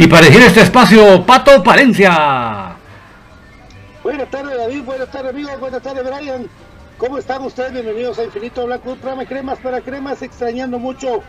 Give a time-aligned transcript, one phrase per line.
[0.00, 2.76] Y para elegir este espacio, Pato Palencia.
[4.04, 6.48] Buenas tardes David, buenas tardes amigos, buenas tardes Brian.
[6.98, 7.72] ¿Cómo están ustedes?
[7.72, 11.24] Bienvenidos a Infinito Blanco, un programa de cremas para cremas, extrañando mucho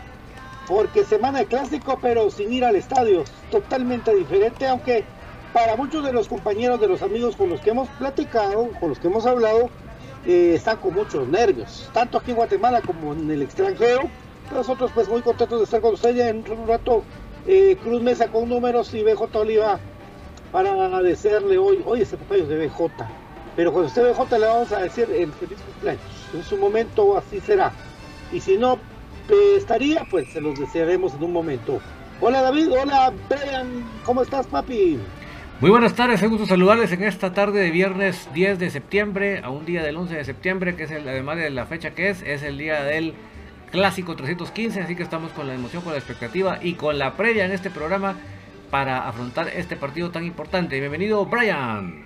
[0.68, 5.02] porque semana de clásico, pero sin ir al estadio, totalmente diferente, aunque
[5.52, 9.00] para muchos de los compañeros, de los amigos con los que hemos platicado, con los
[9.00, 9.68] que hemos hablado,
[10.24, 14.02] eh, están con muchos nervios, tanto aquí en Guatemala como en el extranjero.
[14.52, 17.02] Nosotros pues muy contentos de estar con ustedes en un rato
[17.46, 19.78] eh, Cruz Mesa con números y BJ Oliva
[20.52, 22.90] para agradecerle hoy, hoy es el cumpleaños de BJ,
[23.56, 26.02] pero cuando esté BJ le vamos a decir el feliz cumpleaños,
[26.34, 27.72] en su momento así será,
[28.32, 28.78] y si no
[29.56, 31.80] estaría, pues se los desearemos en un momento.
[32.20, 34.98] Hola David, hola Brian, ¿cómo estás papi?
[35.60, 39.50] Muy buenas tardes, un gusto saludarles en esta tarde de viernes 10 de septiembre, a
[39.50, 42.22] un día del 11 de septiembre, que es el, además de la fecha que es,
[42.22, 43.14] es el día del
[43.70, 47.44] clásico 315, así que estamos con la emoción, con la expectativa y con la previa
[47.44, 48.16] en este programa
[48.70, 50.78] para afrontar este partido tan importante.
[50.78, 52.04] Bienvenido, Brian.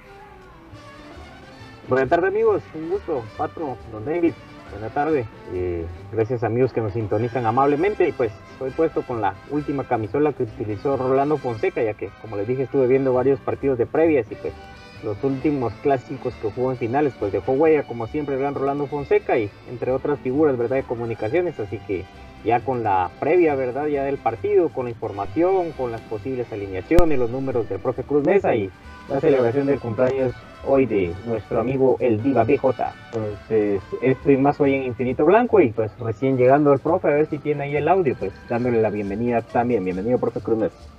[1.89, 2.63] Buenas tardes, amigos.
[2.75, 4.33] Un gusto, Pato, Don David.
[4.71, 5.27] Buenas tardes.
[5.53, 8.09] Eh, gracias, amigos, que nos sintonizan amablemente.
[8.09, 12.37] Y pues, estoy puesto con la última camisola que utilizó Rolando Fonseca, ya que, como
[12.37, 14.55] les dije, estuve viendo varios partidos de previas y pues
[15.05, 19.39] los últimos clásicos que jugó en finales, pues dejó huella, como siempre, gran Rolando Fonseca
[19.39, 21.61] y entre otras figuras, ¿verdad?, de comunicaciones.
[21.61, 22.05] Así que
[22.45, 23.87] ya con la previa, ¿verdad?
[23.87, 28.25] Ya del partido, con la información, con las posibles alineaciones, los números del profe Cruz
[28.25, 28.71] Mesa y
[29.09, 30.35] la celebración del cumpleaños
[30.67, 32.65] hoy de nuestro amigo el Diva BJ.
[33.13, 37.27] Entonces, estoy más hoy en Infinito Blanco y pues recién llegando el profe, a ver
[37.27, 39.85] si tiene ahí el audio, pues dándole la bienvenida también.
[39.85, 40.94] Bienvenido, profe Cruz Mesa.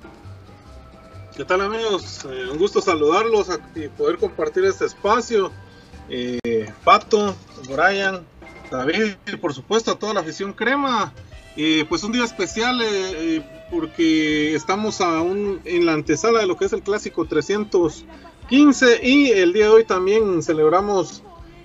[1.35, 2.25] ¿Qué tal amigos?
[2.31, 5.51] Eh, un gusto saludarlos y poder compartir este espacio.
[6.09, 6.39] Eh,
[6.85, 7.35] Pato,
[7.67, 8.25] Brian,
[8.71, 11.11] David y por supuesto a toda la afición crema.
[11.57, 16.65] Eh, pues un día especial eh, porque estamos aún en la antesala de lo que
[16.65, 21.21] es el clásico 315 y el día de hoy también celebramos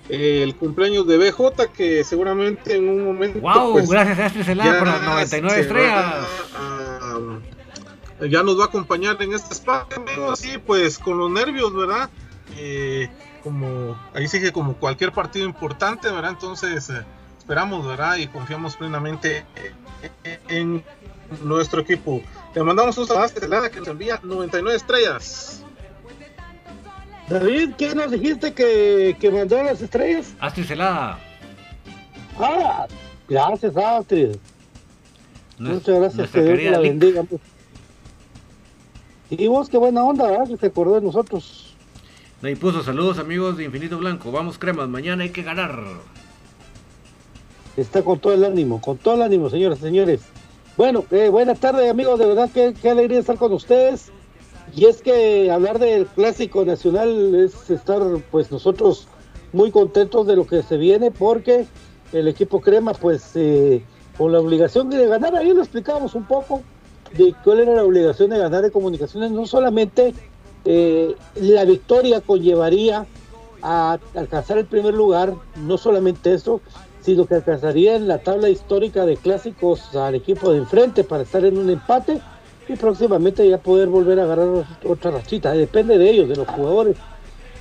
[0.09, 4.79] el cumpleaños de BJ que seguramente en un momento wow pues, gracias a este celular
[4.79, 6.15] por las 99 estrellas
[8.29, 12.09] ya nos va a acompañar en este espacio así pues con los nervios verdad
[13.43, 16.91] como ahí sigue como cualquier partido importante verdad entonces
[17.51, 18.17] esperamos, ¿verdad?
[18.17, 19.43] Y confiamos plenamente
[20.47, 20.83] en
[21.43, 22.21] nuestro equipo.
[22.55, 25.63] Le mandamos un saludo a que nos envía 99 estrellas.
[27.27, 30.33] David, ¿qué nos dijiste que, que mandó las estrellas?
[30.39, 31.19] Astrid Celada.
[32.39, 32.87] Ah,
[33.27, 34.35] gracias, Astrid.
[35.57, 37.23] Muchas gracias, que Dios la bendiga.
[39.31, 40.47] Y vos, qué buena onda, ¿verdad?
[40.47, 41.73] Que se acordó de nosotros.
[42.43, 44.31] Y puso saludos, amigos de Infinito Blanco.
[44.31, 45.79] Vamos, cremas, mañana hay que ganar
[47.77, 50.21] está con todo el ánimo, con todo el ánimo, señoras y señores.
[50.77, 54.11] Bueno, eh, buenas tardes, amigos, de verdad qué alegría estar con ustedes.
[54.75, 59.07] Y es que hablar del clásico nacional es estar, pues nosotros
[59.51, 61.65] muy contentos de lo que se viene, porque
[62.13, 63.83] el equipo Crema, pues eh,
[64.17, 66.61] con la obligación de ganar, ahí lo explicábamos un poco,
[67.17, 70.13] de cuál era la obligación de ganar de comunicaciones, no solamente
[70.65, 73.05] eh, la victoria conllevaría
[73.61, 76.61] a alcanzar el primer lugar, no solamente eso,
[77.01, 81.43] sino que alcanzaría en la tabla histórica de clásicos al equipo de enfrente para estar
[81.45, 82.21] en un empate
[82.67, 85.51] y próximamente ya poder volver a agarrar otra rachita.
[85.51, 86.95] Depende de ellos, de los jugadores.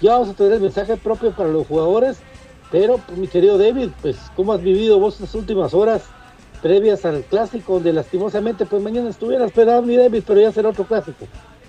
[0.00, 2.18] Ya vamos a tener el mensaje propio para los jugadores,
[2.70, 6.02] pero pues, mi querido David, pues ¿cómo has vivido vos las últimas horas
[6.60, 10.84] previas al clásico donde lastimosamente pues mañana estuviera esperando mi David, pero ya será otro
[10.84, 11.26] clásico?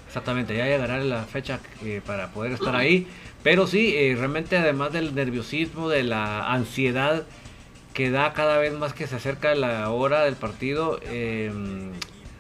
[0.08, 3.08] Exactamente, ya llegará la fecha eh, para poder estar ahí.
[3.44, 7.24] Pero sí, eh, realmente además del nerviosismo, de la ansiedad,
[7.94, 11.92] que da cada vez más que se acerca la hora del partido, em,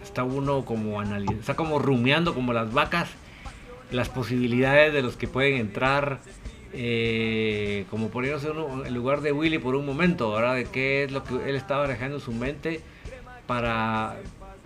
[0.04, 3.10] está uno como está como rumiando como las vacas
[3.92, 6.20] las posibilidades de los que pueden entrar,
[6.74, 11.12] eh, como poniéndose uno en lugar de Willy por un momento, ahora de qué es
[11.12, 12.82] lo que él estaba dejando en su mente
[13.48, 14.18] para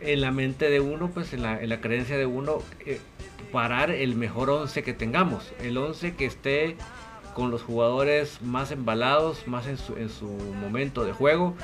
[0.01, 2.99] en la mente de uno, pues en la, en la creencia de uno, eh,
[3.51, 6.75] parar el mejor 11 que tengamos, el 11 que esté
[7.33, 11.55] con los jugadores más embalados, más en su, en su momento de juego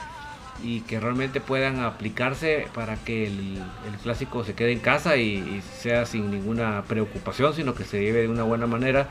[0.63, 3.59] y que realmente puedan aplicarse para que el,
[4.03, 8.27] clásico se quede en casa y, sea sin ninguna preocupación, sino que se lleve de
[8.27, 9.09] una buena manera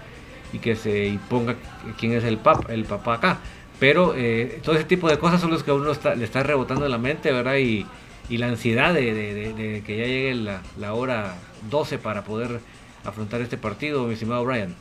[0.53, 1.57] y que se imponga
[1.99, 3.39] quién es el, pap, el papá acá.
[3.79, 6.85] Pero eh, todo ese tipo de cosas son los que a uno le está rebotando
[6.85, 7.57] en la mente, ¿verdad?
[7.57, 7.87] Y,
[8.29, 11.35] la ansiedad de, que ya llegue la, la hora
[11.69, 12.61] 12 para poder
[13.05, 14.77] afrontar este partido, mi estimado Brian.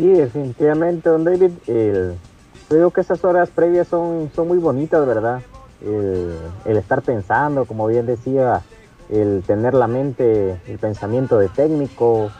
[0.00, 1.50] Sí, definitivamente, don David.
[2.68, 5.42] creo que esas horas previas son, son muy bonitas, ¿verdad?
[5.84, 8.62] El, estar pensando, como bien decía,
[9.10, 12.30] el tener la mente, el pensamiento de técnico,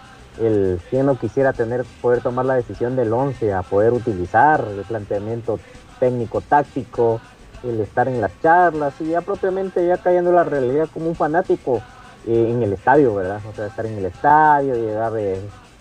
[0.40, 4.84] el quien no quisiera tener, poder tomar la decisión del 11 a poder utilizar el
[4.84, 5.58] planteamiento
[5.98, 7.20] técnico táctico,
[7.62, 11.82] el estar en las charlas y ya propiamente ya cayendo la realidad como un fanático
[12.26, 13.40] eh, en el estadio, ¿verdad?
[13.50, 15.40] O sea, estar en el estadio, llegar de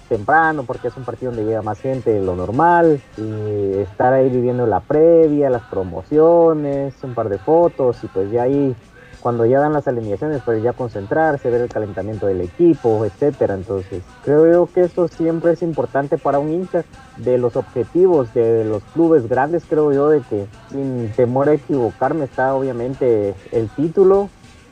[0.10, 4.27] temprano porque es un partido donde llega más gente de lo normal y estar ahí
[4.27, 8.75] viviendo la previa, las promociones, un par de fotos y pues ya ahí
[9.19, 13.53] cuando ya dan las alineaciones pues ya concentrarse, ver el calentamiento del equipo, etcétera.
[13.53, 16.83] Entonces creo yo que eso siempre es importante para un hincha
[17.17, 22.25] de los objetivos de los clubes grandes creo yo de que sin temor a equivocarme
[22.25, 24.29] está obviamente el título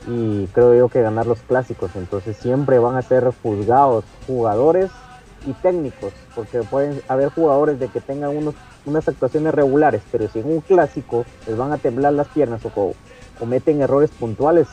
[0.07, 4.89] y creo yo que ganar los clásicos entonces siempre van a ser juzgados jugadores
[5.45, 10.39] y técnicos, porque pueden haber jugadores de que tengan unos, unas actuaciones regulares, pero si
[10.39, 12.69] en un clásico les van a temblar las piernas o
[13.37, 14.67] cometen errores puntuales,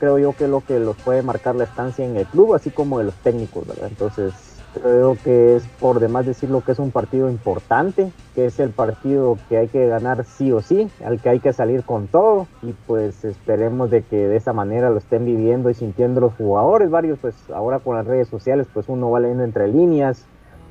[0.00, 2.70] creo yo que es lo que los puede marcar la estancia en el club, así
[2.70, 3.88] como de los técnicos, ¿verdad?
[3.88, 4.32] Entonces,
[4.74, 8.70] creo que es por demás decir lo que es un partido importante, que es el
[8.70, 12.46] partido que hay que ganar sí o sí, al que hay que salir con todo
[12.62, 16.90] y pues esperemos de que de esa manera lo estén viviendo y sintiendo los jugadores,
[16.90, 20.26] varios pues ahora con las redes sociales pues uno va leyendo entre líneas,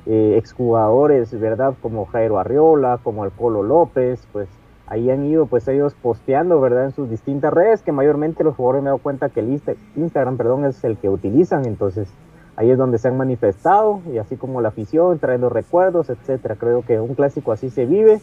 [0.06, 1.74] eh, exjugadores, ¿verdad?
[1.80, 4.48] Como Jairo Arriola, como el Polo López, pues
[4.86, 6.84] ahí han ido pues ellos posteando, ¿verdad?
[6.86, 9.60] En sus distintas redes, que mayormente los jugadores me he dado cuenta que el
[9.96, 12.08] Instagram, perdón, es el que utilizan, entonces
[12.56, 16.56] ahí es donde se han manifestado, y así como la afición, trayendo recuerdos, etcétera.
[16.56, 18.20] Creo que un clásico así se vive,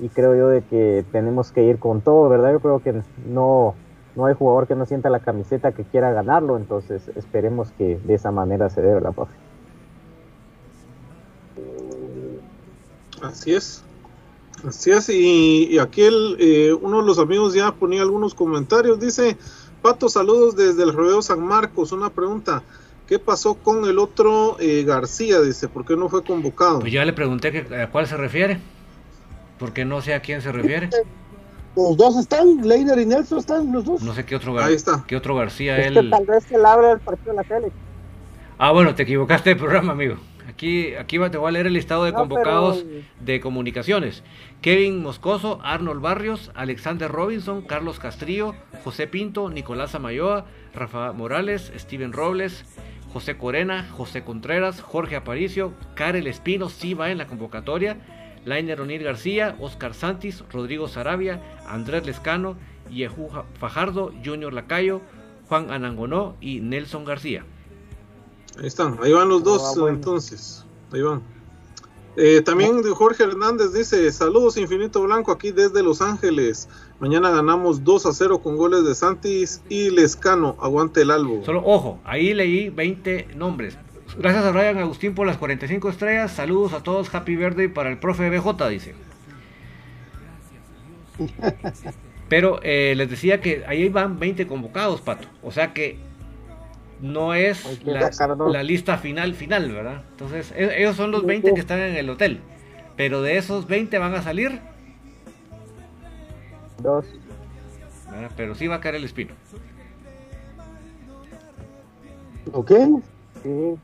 [0.00, 2.52] y creo yo de que tenemos que ir con todo, ¿verdad?
[2.52, 3.74] Yo creo que no,
[4.16, 8.14] no hay jugador que no sienta la camiseta que quiera ganarlo, entonces esperemos que de
[8.14, 9.34] esa manera se dé, ¿verdad, profe?
[13.22, 13.84] Así es.
[14.66, 18.98] Así es, y, aquí el, eh, uno de los amigos ya ponía algunos comentarios.
[18.98, 19.36] Dice,
[19.82, 21.92] Pato, saludos desde el Rodeo San Marcos.
[21.92, 22.62] Una pregunta,
[23.06, 25.40] ¿qué pasó con el otro eh, García?
[25.40, 26.80] Dice, ¿por qué no fue convocado?
[26.80, 28.60] Pues ya le pregunté que, a cuál se refiere,
[29.58, 30.88] porque no sé a quién se refiere.
[31.76, 34.02] Los dos están, Leiner y Nelson están los dos.
[34.02, 35.04] No sé qué otro, Ahí está.
[35.06, 36.08] Qué otro García es él.
[36.08, 37.72] tal vez él abre el partido de la tele.
[38.56, 40.16] Ah, bueno, te equivocaste de programa, amigo.
[40.48, 42.84] Aquí, aquí te voy a leer el listado de convocados
[43.20, 44.22] de comunicaciones.
[44.60, 52.12] Kevin Moscoso, Arnold Barrios, Alexander Robinson, Carlos Castrillo, José Pinto, Nicolás Amayoa, Rafa Morales, Steven
[52.12, 52.64] Robles,
[53.12, 57.96] José Corena, José Contreras, Jorge Aparicio, Karel Espino, sí va en la convocatoria,
[58.44, 62.56] Lainer Onir García, Oscar Santis, Rodrigo Sarabia, Andrés Lescano,
[62.90, 65.00] Yehu Fajardo, Junior Lacayo,
[65.48, 67.44] Juan Anangonó y Nelson García.
[68.58, 70.64] Ahí están, ahí van los dos ah, entonces.
[70.92, 71.22] Ahí van.
[72.16, 76.68] Eh, también Jorge Hernández dice, saludos Infinito Blanco aquí desde Los Ángeles.
[77.00, 80.56] Mañana ganamos 2 a 0 con goles de Santis y Lescano.
[80.60, 81.44] Aguante el albo.
[81.44, 83.76] Solo, ojo, ahí leí 20 nombres.
[84.16, 86.30] Gracias a Ryan Agustín por las 45 estrellas.
[86.30, 87.12] Saludos a todos.
[87.12, 88.94] Happy Verde para el profe BJ, dice.
[92.28, 95.26] Pero eh, les decía que ahí van 20 convocados, Pato.
[95.42, 95.98] O sea que
[97.04, 100.02] no es la, lista final final, ¿verdad?
[100.12, 102.40] Entonces, e, ellos son los 20 que están en el hotel.
[102.96, 104.58] Pero de esos 20 van a salir.
[106.82, 107.04] Dos.
[108.36, 109.34] Pero sí va a caer el espino.
[112.52, 112.72] ¿Ok?
[113.42, 113.74] Sí.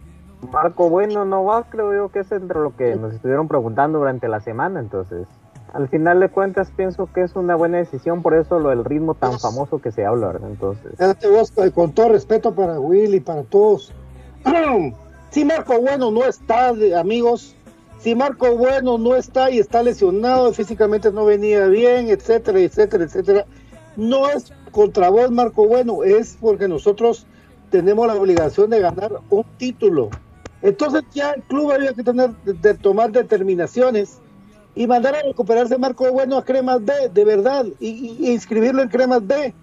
[0.51, 4.29] Marco Bueno no va, creo yo que es entre lo que nos estuvieron preguntando durante
[4.29, 5.27] la semana, entonces
[5.73, 9.15] al final de cuentas pienso que es una buena decisión, por eso lo del ritmo
[9.15, 10.51] tan famoso que se habla, ¿verdad?
[10.51, 11.73] Entonces.
[11.73, 13.93] con todo respeto para Will y para todos.
[15.31, 17.55] si Marco Bueno no está, amigos,
[17.99, 23.47] si Marco Bueno no está y está lesionado, físicamente no venía bien, etcétera, etcétera, etcétera,
[23.97, 27.27] no es contra vos, Marco Bueno, es porque nosotros
[27.71, 30.11] tenemos la obligación de ganar un título.
[30.63, 34.20] Entonces ya el club había que tener de tomar determinaciones
[34.75, 39.27] y mandar a recuperarse Marco Bueno a Cremas B, de verdad, y, inscribirlo en Cremas
[39.27, 39.55] B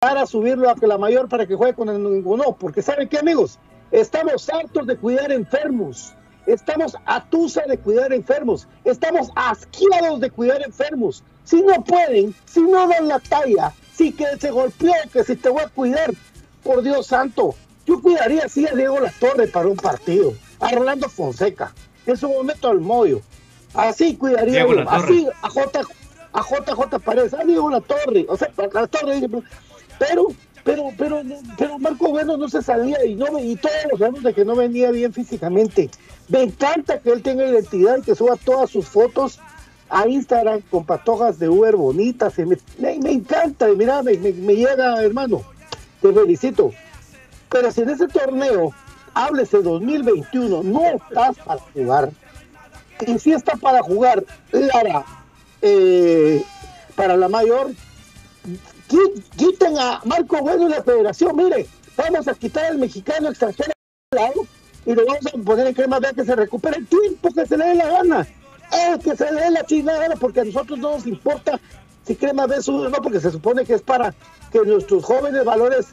[0.00, 3.58] para subirlo a la mayor para que juegue con el ninguno, porque ¿saben qué amigos?
[3.90, 6.14] Estamos hartos de cuidar enfermos,
[6.46, 11.24] estamos atusa de cuidar enfermos, estamos asqueados de cuidar enfermos.
[11.44, 15.48] Si no pueden, si no dan la talla, si que se golpeó, que si te
[15.48, 16.12] voy a cuidar,
[16.62, 17.54] por Dios santo,
[17.86, 21.72] yo cuidaría así a Diego La Torre para un partido, a Rolando Fonseca,
[22.04, 23.22] en su momento al Moyo,
[23.74, 25.80] Así cuidaría Así a J,
[26.32, 29.20] a JJ Paredes, a Diego La Torre, o sea, La Torre,
[29.98, 30.26] pero,
[30.64, 31.22] pero, pero,
[31.56, 34.54] pero Marco Bueno no se salía y no y todos los años de que no
[34.54, 35.90] venía bien físicamente.
[36.28, 39.40] Me encanta que él tenga identidad y que suba todas sus fotos
[39.88, 42.38] a Instagram con patojas de Uber bonitas.
[42.38, 45.42] Me, me, encanta, mira, me, me, llega, hermano.
[46.02, 46.72] Te felicito.
[47.48, 48.72] Pero si en ese torneo,
[49.14, 52.10] háblese 2021, no estás para jugar
[53.06, 55.04] y si está para jugar Lara
[55.62, 56.42] eh,
[56.96, 57.70] para la mayor,
[59.36, 61.36] quiten a Marco Bueno de la federación.
[61.36, 63.72] Mire, vamos a quitar al mexicano extranjero
[64.86, 67.56] y lo vamos a poner en crema de que se recupere el tiempo que se
[67.56, 68.26] le dé la gana.
[68.72, 71.58] Es que se le dé la chingada porque a nosotros no nos importa
[72.08, 74.14] si crema B sube no, porque se supone que es para
[74.50, 75.88] que nuestros jóvenes valores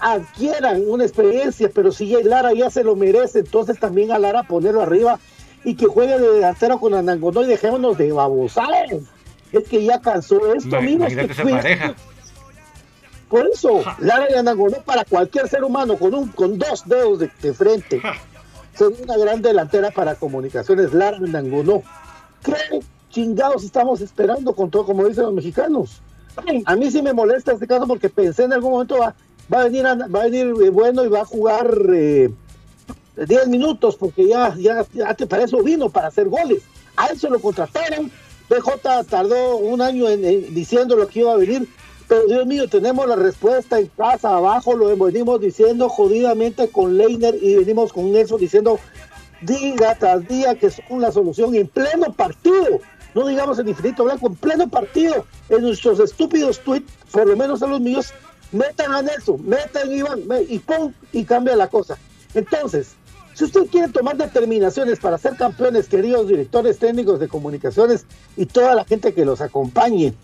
[0.00, 4.82] adquieran una experiencia, pero si Lara ya se lo merece, entonces también a Lara ponerlo
[4.82, 5.20] arriba
[5.64, 8.90] y que juegue de delantero con Anangonó y dejémonos de babosadas.
[9.52, 11.12] Es que ya cansó esto, amigos.
[13.28, 17.54] Por eso, Lara y Anangonó para cualquier ser humano con un con dos dedos de,
[17.54, 18.00] frente.
[18.74, 20.92] sería una gran delantera para comunicaciones.
[20.92, 21.82] Lara Nangonó.
[22.42, 26.00] ¿Qué chingados estamos esperando con todo, como dicen los mexicanos?
[26.64, 29.14] A mí sí me molesta este caso porque pensé en algún momento va,
[29.52, 32.30] va a venir va a venir eh, bueno y va a jugar eh,
[33.16, 34.84] 10 minutos porque ya, ya,
[35.28, 36.62] para eso vino, para hacer goles.
[36.96, 38.10] A él se lo contrataron.
[38.48, 41.68] BJ tardó un año en, diciendo lo que iba a venir.
[42.08, 47.36] Pero Dios mío, tenemos la respuesta en casa, abajo, lo venimos diciendo jodidamente con Leiner
[47.40, 48.80] y venimos con eso diciendo
[49.42, 52.80] día tras día que son la solución en pleno partido.
[53.14, 57.62] No digamos en infinito blanco, en pleno partido, en nuestros estúpidos tweets, por lo menos
[57.62, 58.12] a los míos,
[58.52, 61.98] metan a Nelson, metan Iván y pum, y cambia la cosa.
[62.34, 62.94] Entonces,
[63.34, 68.04] si usted quiere tomar determinaciones para ser campeones, queridos directores técnicos de comunicaciones
[68.36, 70.14] y toda la gente que los acompañe,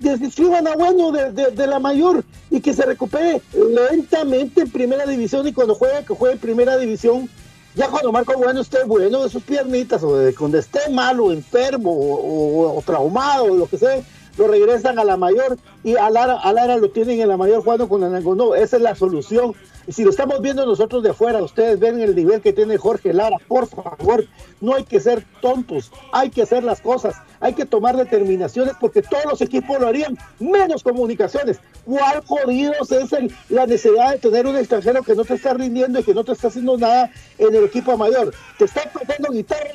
[0.00, 5.52] describan a Bueno de, la mayor y que se recupere lentamente en primera división y
[5.52, 7.28] cuando juegue, que juegue en primera división.
[7.74, 11.90] Ya cuando Marco Bueno esté bueno de sus piernitas o de cuando esté malo, enfermo
[11.92, 14.00] o, traumado o lo que sea,
[14.38, 18.00] lo regresan a la mayor y a Lara, lo tienen en la mayor jugando con
[18.36, 19.54] No, esa es la solución.
[19.88, 23.36] Si lo estamos viendo nosotros de afuera, ustedes ven el nivel que tiene Jorge Lara,
[23.46, 24.26] por favor,
[24.60, 29.02] no hay que ser tontos, hay que hacer las cosas, hay que tomar determinaciones porque
[29.02, 31.58] todos los equipos lo harían, menos comunicaciones.
[31.84, 33.10] ¿Cuál jodidos es
[33.50, 36.32] la necesidad de tener un extranjero que no te está rindiendo y que no te
[36.32, 38.34] está haciendo nada en el equipo mayor?
[38.58, 39.70] ¿Te está pasando guitarra?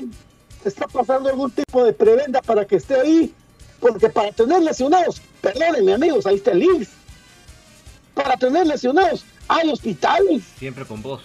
[0.63, 3.34] ¿Te está pasando algún tipo de prebenda para que esté ahí?
[3.80, 6.89] Porque para tener lesionados, perdónenme amigos, ahí está el links.
[8.16, 10.44] Para tener lesionados, hay hospitales.
[10.58, 11.22] Siempre con vos.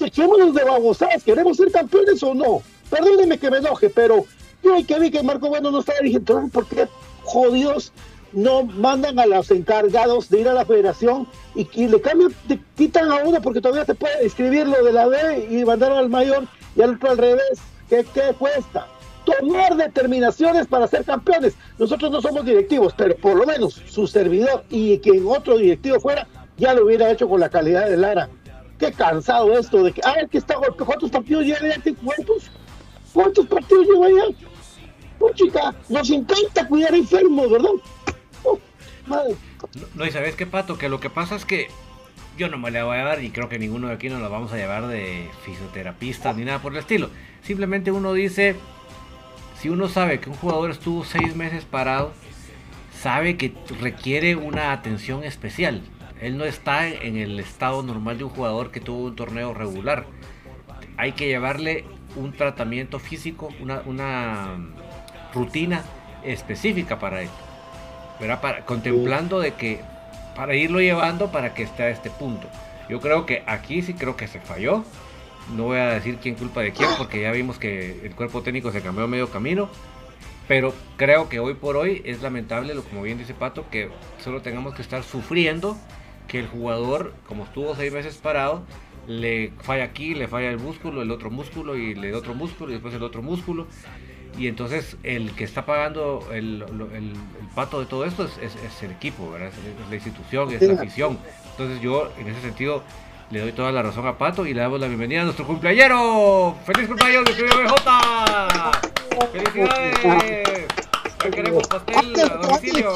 [0.00, 2.62] Echémonos de babosadas, ¿queremos ser campeones o no?
[2.90, 4.26] Perdónenme que me enoje, pero
[4.62, 6.86] yo que vi que Marco Bueno no estaba diciendo, ¿por qué
[7.22, 7.92] jodidos
[8.32, 12.60] no mandan a los encargados de ir a la federación y, y le cambian, te
[12.76, 16.08] quitan a uno porque todavía se puede escribir lo de la B y mandarlo al
[16.08, 17.60] mayor y al otro al revés?
[17.88, 18.88] ¿Qué, qué cuesta?
[19.24, 21.54] tomar determinaciones para ser campeones.
[21.78, 26.26] Nosotros no somos directivos, pero por lo menos su servidor y quien otro directivo fuera
[26.56, 28.28] ya lo hubiera hecho con la calidad de Lara.
[28.78, 31.94] Qué cansado esto de que, ah, el que está ¿cuántos partidos lleva ya?
[32.02, 32.50] ¿Cuántos?
[33.12, 34.36] ¿Cuántos partidos lleva ya?
[35.34, 37.70] Chica, nos encanta cuidar enfermos, ¿verdad?
[38.42, 38.58] Oh,
[39.06, 39.36] madre.
[39.94, 41.68] No, y sabes qué, Pato, que lo que pasa es que
[42.36, 44.28] yo no me la voy a dar y creo que ninguno de aquí nos la
[44.28, 47.10] vamos a llevar de fisioterapista ni nada por el estilo.
[47.42, 48.56] Simplemente uno dice,
[49.60, 52.12] si uno sabe que un jugador estuvo seis meses parado,
[53.00, 55.82] sabe que requiere una atención especial.
[56.24, 60.06] Él no está en el estado normal de un jugador que tuvo un torneo regular.
[60.96, 61.84] Hay que llevarle
[62.16, 64.56] un tratamiento físico, una,
[65.34, 65.82] rutina
[66.24, 67.28] específica para él.
[68.64, 69.80] Contemplando de que
[70.34, 72.48] para irlo llevando para que esté a este punto.
[72.88, 74.82] Yo creo que aquí sí creo que se falló.
[75.54, 78.72] No voy a decir quién culpa de quién porque ya vimos que el cuerpo técnico
[78.72, 79.68] se cambió a medio camino.
[80.48, 83.90] Pero creo que hoy por hoy es lamentable, como bien dice Pato, que
[84.22, 85.76] solo tengamos que estar sufriendo
[86.28, 88.62] que el jugador, como estuvo seis meses parado,
[89.06, 92.74] le falla aquí, le falla el músculo, el otro músculo y el otro músculo y
[92.74, 93.66] después el otro músculo.
[94.38, 96.64] Y entonces el que está pagando el,
[97.54, 99.48] pato de todo esto es, el equipo, ¿verdad?
[99.48, 101.18] Es, la institución, es la afición.
[101.52, 102.82] Entonces yo en ese sentido
[103.30, 106.56] le doy toda la razón a Pato y le damos la bienvenida a nuestro cumpleañero.
[106.66, 107.90] ¡Feliz cumpleaños, de BJ!
[109.32, 110.66] ¡Felicidades!
[111.24, 112.92] Hoy queremos pastel a domicilio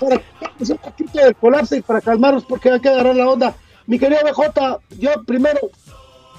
[0.00, 3.54] un poquito de colapso y para calmarnos porque hay que agarrar la onda.
[3.86, 5.60] Mi querido BJ, yo primero,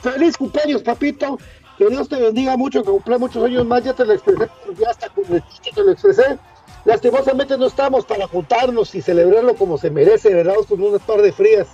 [0.01, 1.37] feliz cumpleaños, papito.
[1.77, 3.83] Que Dios te bendiga mucho, que cumple muchos años más.
[3.83, 6.39] Ya te lo expresé, ya hasta con el te lo expresé.
[6.85, 10.55] Lastimosamente no estamos para juntarnos y celebrarlo como se merece, ¿verdad?
[10.67, 11.67] Con unas par de frías,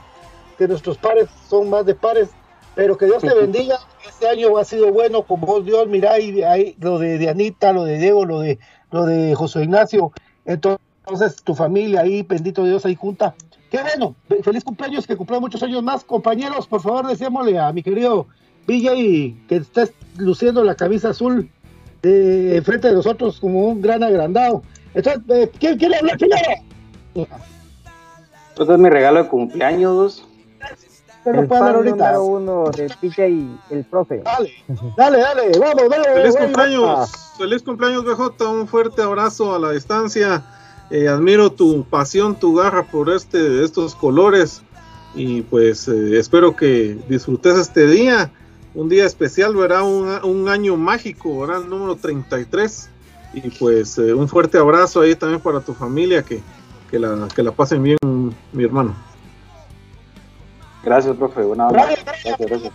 [0.57, 2.29] que nuestros pares son más de pares.
[2.75, 3.77] Pero que Dios te bendiga.
[4.07, 5.87] Este año ha sido bueno con vos, Dios.
[5.87, 8.57] Mirá ahí, ahí lo de Dianita, lo de Diego, lo de,
[8.91, 10.11] lo de José Ignacio.
[10.45, 13.35] Entonces, entonces, tu familia ahí, bendito Dios, ahí junta.
[13.69, 16.03] Qué bueno, feliz cumpleaños, que cumpla muchos años más.
[16.03, 18.27] Compañeros, por favor, deseémosle a mi querido
[18.67, 19.85] y que está
[20.17, 21.49] luciendo la camisa azul
[22.01, 24.63] de frente de nosotros como un gran agrandado.
[24.93, 26.49] Entonces, eh, ¿quién quiere hablar primero?
[28.55, 30.25] Pues es mi regalo de cumpleaños.
[31.25, 32.21] el padre ahorita.
[32.21, 34.21] uno de y el profe.
[34.23, 34.53] Dale,
[34.95, 36.13] dale, dale, vamos, dale.
[36.13, 38.49] Feliz cumpleaños, feliz cumpleaños, BJ.
[38.49, 40.43] Un fuerte abrazo a la distancia
[40.93, 44.62] eh, admiro tu pasión, tu garra por este, estos colores
[45.15, 48.32] y pues eh, espero que disfrutes este día,
[48.75, 52.89] un día especial, verá un, año mágico, verá el número 33
[53.34, 56.43] y pues eh, un fuerte abrazo ahí también para tu familia, que,
[56.91, 57.97] la, que la pasen bien
[58.51, 58.93] mi hermano.
[60.84, 61.41] Gracias, profe.
[61.41, 62.71] Buena Gracias, gracias.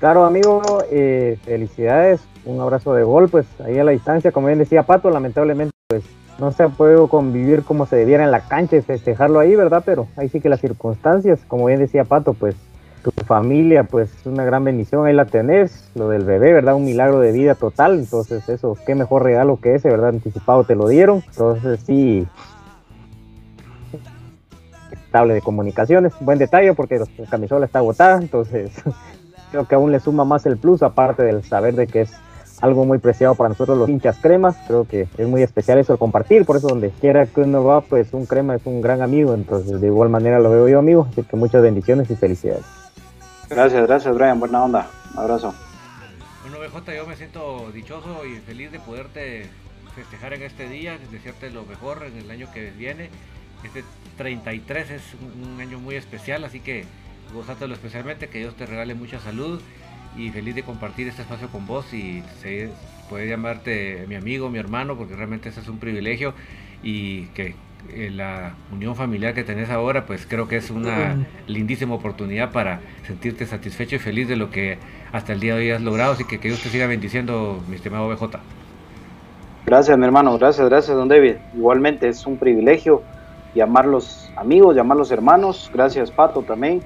[0.00, 2.22] Claro, amigo, eh, felicidades.
[2.44, 6.02] Un abrazo de gol, pues ahí a la distancia, como bien decía Pato, lamentablemente, pues
[6.38, 9.82] no se ha podido convivir como se debiera en la cancha y festejarlo ahí, ¿verdad?
[9.84, 12.54] Pero ahí sí que las circunstancias, como bien decía Pato, pues
[13.02, 16.74] tu familia, pues es una gran bendición, ahí la tenés, lo del bebé, ¿verdad?
[16.74, 20.10] Un milagro de vida total, entonces eso, qué mejor regalo que ese, ¿verdad?
[20.10, 22.26] Anticipado te lo dieron, entonces sí,
[24.90, 28.72] estable de comunicaciones, buen detalle porque la camisola está agotada, entonces
[29.52, 32.12] creo que aún le suma más el plus, aparte del saber de que es
[32.60, 34.56] algo muy preciado para nosotros los hinchas cremas.
[34.66, 37.80] Creo que es muy especial eso de compartir, por eso donde quiera que uno va,
[37.80, 41.08] pues un crema es un gran amigo, entonces de igual manera lo veo yo amigo,
[41.10, 42.64] así que muchas bendiciones y felicidades.
[43.48, 45.54] Gracias, gracias Brian, buena onda, un abrazo.
[46.42, 49.46] Bueno BJ, yo me siento dichoso y feliz de poderte
[49.94, 53.10] festejar en este día, desearte lo mejor en el año que viene.
[53.64, 53.82] Este
[54.18, 55.02] 33 es
[55.42, 56.84] un año muy especial, así que
[57.34, 59.60] gozátelo especialmente, que Dios te regale mucha salud
[60.16, 62.70] y feliz de compartir este espacio con vos y se
[63.08, 66.34] puede llamarte mi amigo, mi hermano, porque realmente ese es un privilegio
[66.82, 67.54] y que
[67.92, 72.80] eh, la unión familiar que tenés ahora, pues creo que es una lindísima oportunidad para
[73.06, 74.78] sentirte satisfecho y feliz de lo que
[75.12, 77.76] hasta el día de hoy has logrado, así que que Dios te siga bendiciendo, mi
[77.76, 78.40] estimado BJ.
[79.66, 81.36] Gracias, mi hermano, gracias, gracias, don David.
[81.54, 83.02] Igualmente es un privilegio
[83.54, 85.70] llamarlos amigos, llamarlos hermanos.
[85.72, 86.82] Gracias, Pato, también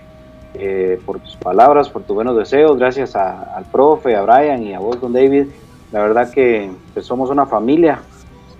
[0.55, 2.79] eh, por tus palabras, por tus buenos deseos.
[2.79, 5.47] Gracias al profe, a Brian y a vos, don David.
[5.93, 8.01] La verdad que, somos una familia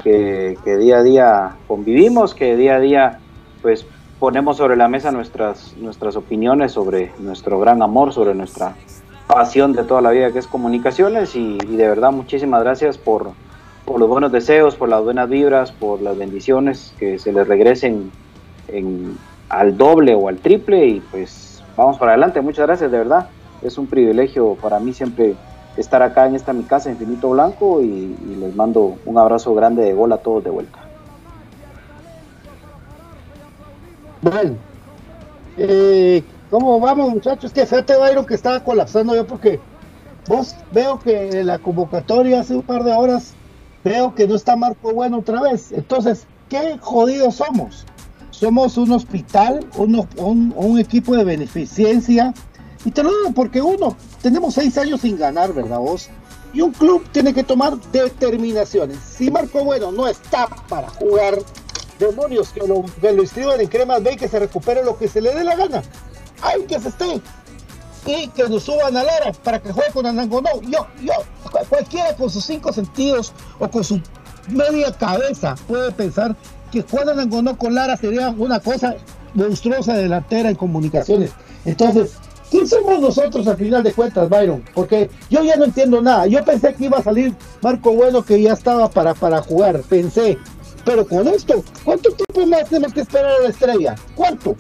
[0.03, 3.19] que, día a día convivimos, que día a día
[3.63, 3.87] pues
[4.19, 8.75] ponemos sobre la mesa nuestras, nuestras opiniones sobre nuestro gran amor, sobre nuestra
[9.27, 13.31] pasión de toda la vida que es comunicaciones y, de verdad muchísimas gracias por,
[13.85, 18.11] por, los buenos deseos, por las buenas vibras, por las bendiciones que se les regresen
[18.69, 19.17] en,
[19.49, 21.50] al doble o al triple y pues
[21.81, 22.41] vamos para adelante.
[22.41, 23.29] Muchas gracias, de verdad.
[23.63, 25.35] Es un privilegio para mí siempre
[25.77, 29.93] estar acá en esta mi casa, Infinito Blanco, y, les mando un abrazo grande de
[29.93, 30.79] gol a todos de vuelta.
[34.23, 34.57] Bueno,
[35.57, 37.53] eh, ¿cómo vamos muchachos?
[37.53, 39.61] Que fíjate Byron que estaba colapsando yo porque
[40.29, 43.33] vos veo que la convocatoria hace un par de horas
[43.83, 45.73] veo que no está Marco Bueno otra vez.
[45.73, 47.87] Entonces, qué jodidos somos
[48.41, 52.33] somos un hospital, un, equipo de beneficencia.
[52.87, 56.09] Y te lo digo porque uno, tenemos seis años sin ganar, ¿verdad vos?
[56.55, 58.99] Y un club tiene que tomar determinaciones.
[58.99, 61.39] Si Marco Bueno no está para jugar,
[61.99, 65.07] demonios, que lo, que lo inscriban en Cremas B y que se recupere lo que
[65.07, 65.83] se le dé la gana.
[66.41, 67.21] Hay que se esté.
[68.07, 70.63] Y que nos suban a Lara para que juegue con Anangonó.
[70.63, 71.13] Yo, yo,
[71.69, 74.01] cualquiera con sus cinco sentidos o con su
[74.49, 76.35] media cabeza puede pensar
[76.71, 78.97] que Juan Anangonó con Lara sería una cosa
[79.35, 81.33] monstruosa delantera en comunicaciones.
[81.65, 82.13] Entonces,
[82.51, 84.63] ¿quién somos nosotros al final de cuentas, Byron?
[84.75, 86.27] Porque yo ya no entiendo nada.
[86.27, 90.39] Yo pensé que iba a salir Marco Bueno que ya estaba para, para jugar, pensé.
[90.85, 93.95] Pero con esto, ¿cuánto tiempo más tenemos que esperar a la estrella?
[94.15, 94.57] ¿Cuánto?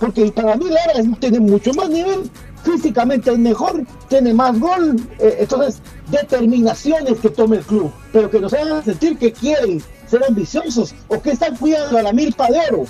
[0.00, 2.30] Porque para mí Lara tiene mucho más nivel,
[2.62, 8.40] físicamente es mejor, tiene más gol, eh, entonces determinaciones que tome el club, pero que
[8.40, 12.58] nos hagan sentir que quieren ser ambiciosos o que están cuidando a la milpa de
[12.70, 12.84] oro.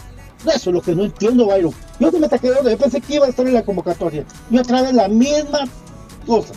[0.47, 1.75] Eso es lo que no entiendo, Byron.
[1.99, 4.25] Yo me está quedando, yo pensé que iba a estar en la convocatoria.
[4.51, 5.61] Y otra vez la misma
[6.27, 6.55] cosa.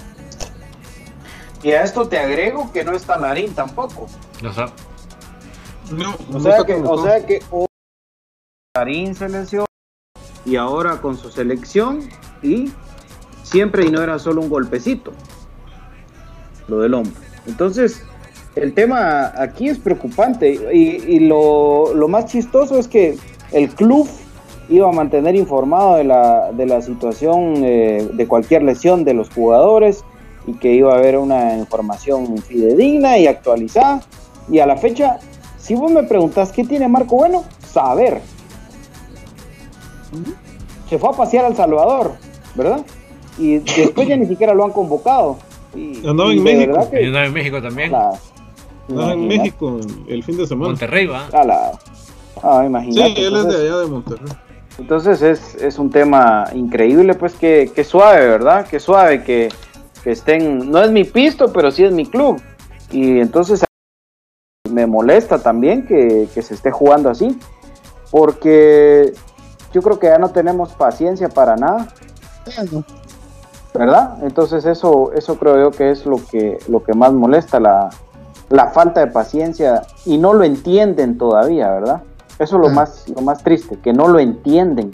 [1.63, 4.07] Y a esto te agrego que no está Larín tampoco.
[4.41, 4.51] No,
[5.91, 7.41] no, o, sea que, o sea que
[8.75, 9.65] Larín se lesionó
[10.45, 12.09] y ahora con su selección
[12.41, 12.71] y
[13.43, 15.11] siempre y no era solo un golpecito
[16.67, 17.13] lo del hombro.
[17.45, 18.03] Entonces,
[18.55, 23.17] el tema aquí es preocupante y, lo, más chistoso es que
[23.51, 24.07] el club
[24.69, 29.29] iba a mantener informado de la, de la situación eh, de cualquier lesión de los
[29.29, 30.03] jugadores
[30.47, 34.01] y que iba a haber una información fidedigna y actualizada.
[34.49, 35.19] Y a la fecha,
[35.57, 38.21] si vos me preguntas qué tiene Marco Bueno, saber.
[40.89, 42.13] Se fue a pasear al Salvador,
[42.55, 42.81] ¿verdad?
[43.37, 45.37] Y después ya ni siquiera lo han convocado.
[45.73, 46.79] Y, andaba en México.
[46.79, 47.91] andaba en México también.
[48.99, 50.69] En México el fin de semana.
[50.69, 51.27] Monterrey va.
[52.43, 53.15] Ah, imagínate.
[53.15, 54.33] Sí, él es de allá de Monterrey.
[54.77, 58.65] Entonces es, es un tema increíble, pues que, que suave, ¿verdad?
[58.67, 59.49] Que suave, que,
[60.03, 62.41] que, estén, no es mi pisto, pero sí es mi club.
[62.89, 63.63] Y entonces
[64.69, 67.37] me molesta también que, que se esté jugando así,
[68.09, 69.13] porque
[69.73, 71.87] yo creo que ya no tenemos paciencia para nada.
[73.73, 74.17] ¿Verdad?
[74.23, 77.89] Entonces eso, eso creo yo que es lo que, lo que más molesta, la,
[78.51, 82.01] la falta de paciencia y no lo entienden todavía, ¿verdad?
[82.37, 84.91] Eso es lo, más, lo más triste, que no lo entienden,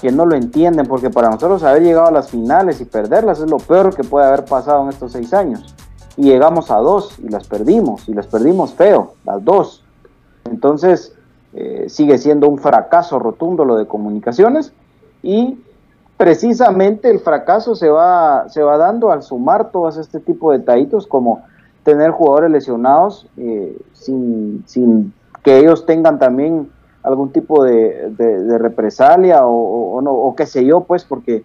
[0.00, 3.50] que no lo entienden, porque para nosotros haber llegado a las finales y perderlas es
[3.50, 5.74] lo peor que puede haber pasado en estos seis años.
[6.16, 9.84] Y llegamos a dos y las perdimos, y las perdimos feo, las dos.
[10.44, 11.12] Entonces,
[11.52, 14.72] eh, sigue siendo un fracaso rotundo lo de comunicaciones
[15.20, 15.58] y
[16.16, 21.08] precisamente el fracaso se va, se va dando al sumar todos este tipo de detallitos
[21.08, 21.42] como
[21.90, 26.68] tener jugadores lesionados eh, sin, sin que ellos tengan también
[27.02, 31.44] algún tipo de, represalia o, no, o qué sé yo, pues, porque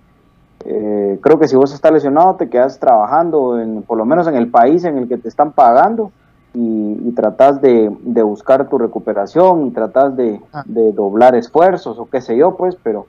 [0.65, 4.35] eh, creo que si vos estás lesionado te quedas trabajando, en, por lo menos en
[4.35, 6.11] el país en el que te están pagando
[6.53, 7.89] y, y tratás de,
[8.23, 10.13] buscar tu recuperación y tratás
[10.53, 10.63] ah.
[10.65, 13.07] de, doblar esfuerzos o qué sé yo, pues, pero,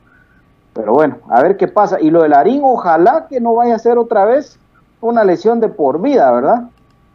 [0.73, 2.01] pero bueno, a ver qué pasa.
[2.01, 4.59] Y lo del Larín, ojalá que no vaya a ser otra vez
[5.01, 6.65] una lesión de por vida, ¿verdad?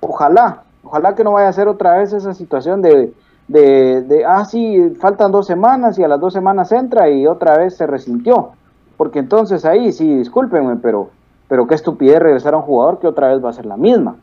[0.02, 3.14] Ojalá, ojalá que no vaya a ser otra vez esa situación de
[3.52, 7.58] de, de, ah, sí, faltan dos semanas y a las dos semanas entra y otra
[7.58, 8.52] vez se resintió.
[8.96, 11.10] Porque entonces ahí, sí, discúlpenme, pero,
[11.50, 14.16] pero qué estupidez regresar a un jugador que otra vez va a ser la misma.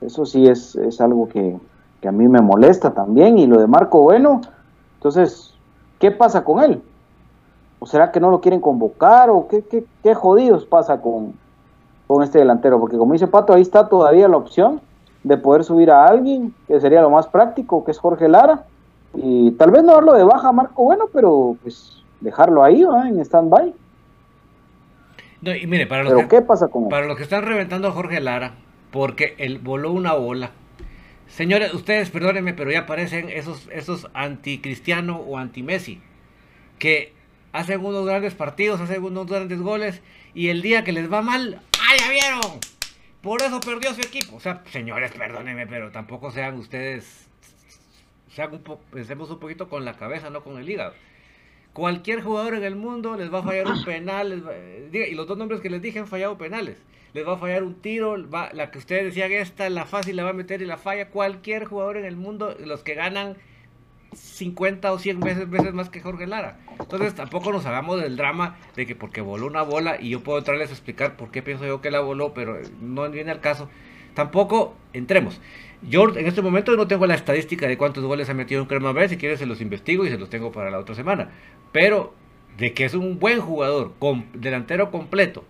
[0.00, 1.58] Eso sí es, es algo que,
[2.06, 3.38] a mí me molesta también.
[3.38, 4.40] Y lo de Marco Bueno,
[4.96, 5.54] entonces,
[5.98, 6.80] ¿qué pasa con él?
[7.80, 9.30] ¿O será que no lo quieren convocar?
[9.30, 11.34] ¿O qué, qué, qué jodidos pasa con,
[12.06, 12.78] con este delantero?
[12.78, 14.80] Porque como dice Pato, ahí está todavía la opción
[15.22, 18.64] de poder subir a alguien, que sería lo más práctico, que es Jorge Lara,
[19.14, 23.20] y tal vez no darlo de baja a Marco Bueno, pero pues dejarlo ahí, en
[23.20, 23.74] stand-by.
[25.42, 27.92] No, y mire, para los que, ¿qué pasa con Para los que están reventando a
[27.92, 28.54] Jorge Lara,
[28.90, 30.50] porque él voló una bola.
[31.28, 36.00] Señores, ustedes perdónenme, pero ya aparecen esos, esos anticristiano o anti-Messi,
[36.78, 37.14] que
[37.52, 40.02] hacen unos grandes partidos, hacen unos grandes goles,
[40.34, 42.60] y el día que les va mal, ¡ay, ya vieron!
[43.22, 44.36] Por eso perdió su equipo.
[44.36, 47.28] O sea, señores, perdónenme, pero tampoco sean ustedes.
[48.34, 50.94] Sean un pensemos un poquito con la cabeza, no con el hígado.
[51.72, 54.44] Cualquier jugador en el mundo les va a fallar un penal.
[54.92, 56.78] y los dos nombres que les dije han fallado penales.
[57.12, 58.16] Les va a fallar un tiro.
[58.16, 61.10] la que ustedes decían, esta, la fácil la va a meter y la falla.
[61.10, 63.36] Cualquier jugador en el mundo, los que ganan
[64.12, 66.58] 50 o 100 veces, más que Jorge Lara.
[66.78, 70.38] Entonces tampoco nos hagamos del drama de que porque voló una bola y yo puedo
[70.38, 73.68] entrarles a explicar por qué pienso yo que la voló, pero no viene al caso.
[74.14, 75.40] Tampoco entremos.
[75.82, 79.08] Yo en este momento no tengo la estadística de cuántos goles ha metido Crema B,
[79.08, 81.30] si quieres se los investigo y se los tengo para la otra semana.
[81.72, 82.12] Pero
[82.58, 83.92] de que es un buen jugador,
[84.34, 85.44] delantero completo,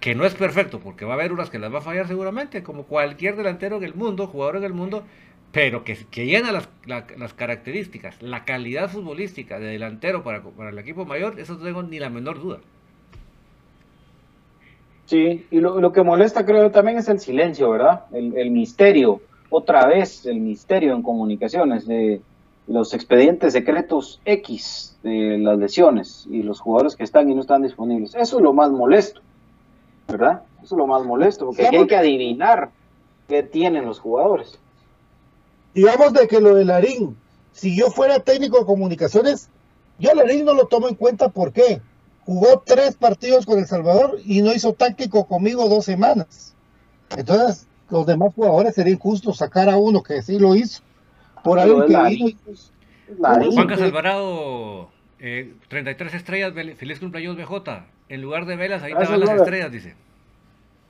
[0.00, 2.62] que no es perfecto, porque va a haber unas que las va a fallar seguramente,
[2.62, 5.04] como cualquier delantero en el mundo, jugador en el mundo,
[5.52, 10.78] pero que, que llena las, las, características, la calidad futbolística de delantero para, para, el
[10.78, 12.58] equipo mayor, eso no tengo ni la menor duda.
[15.04, 18.06] Sí, y lo, lo que molesta creo también es el silencio, ¿verdad?
[18.12, 22.22] El, el, misterio, otra vez el misterio en comunicaciones de
[22.66, 27.60] los expedientes secretos X de las lesiones y los jugadores que están y no están
[27.60, 28.14] disponibles.
[28.14, 29.20] Eso es lo más molesto,
[30.08, 30.44] ¿verdad?
[30.62, 32.70] Eso es lo más molesto, porque hay que adivinar
[33.28, 34.58] qué tienen los jugadores
[35.74, 37.16] digamos de que lo de Larín,
[37.52, 39.48] si yo fuera técnico de comunicaciones,
[39.98, 41.80] yo Larín no lo tomo en cuenta, ¿por qué?
[42.24, 46.54] Jugó tres partidos con El Salvador y no hizo táctico conmigo dos semanas.
[47.16, 50.82] Entonces, los demás jugadores sería injusto sacar a uno que sí lo hizo.
[51.44, 52.38] Por algo que Larín.
[53.18, 57.86] Juan Alvarado, eh, 33 estrellas, feliz cumpleaños BJ.
[58.08, 59.94] En lugar de velas, ahí estaban las estrellas, dice.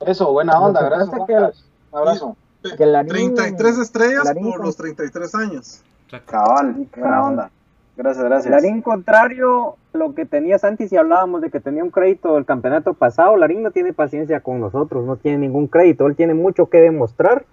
[0.07, 1.65] Eso, buena onda, gracias.
[1.93, 3.09] Un abrazo.
[3.09, 5.83] 33 estrellas por los 33 años.
[6.27, 7.51] Cabal, buena onda.
[7.97, 8.51] Gracias, gracias.
[8.51, 12.47] Larín, contrario a lo que tenías antes y hablábamos de que tenía un crédito del
[12.47, 16.71] campeonato pasado, Larín no tiene paciencia con nosotros, no tiene ningún crédito, él tiene mucho
[16.71, 17.45] que demostrar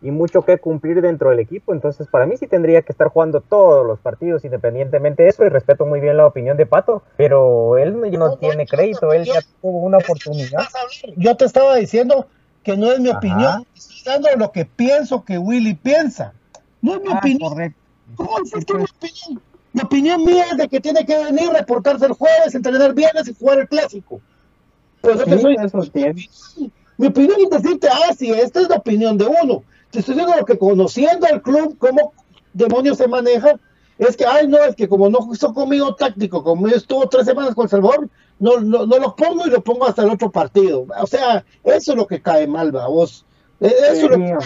[0.00, 3.40] y mucho que cumplir dentro del equipo, entonces para mí sí tendría que estar jugando
[3.40, 7.76] todos los partidos independientemente de eso y respeto muy bien la opinión de Pato, pero
[7.78, 10.60] él no, tiene crédito, él ya tuvo una oportunidad.
[11.16, 12.26] Yo te estaba diciendo
[12.68, 16.34] que no es mi opinión, estoy dando lo que pienso que Willy piensa.
[16.82, 17.74] No es mi ah, opinión.
[18.14, 19.42] ¿Cómo es que mi opinión?
[19.72, 23.34] Mi opinión mía es de que tiene que venir, reportarse el jueves, entrenar viernes y
[23.34, 24.20] jugar el clásico.
[25.00, 29.62] Pues mi opinión es decirte, ah, sí, esta es la opinión de uno.
[29.90, 32.12] Te estoy diciendo lo que conociendo al club, cómo
[32.52, 33.54] demonios se maneja,
[33.96, 37.54] es que, ay, no, es que como no hizo conmigo táctico, como estuvo tres semanas
[37.54, 40.86] con El Salvador, no, no, no lo pongo y lo pongo hasta el otro partido.
[41.00, 43.24] O sea, eso es lo que cae mal, vos.
[43.60, 44.36] E, eso es lo que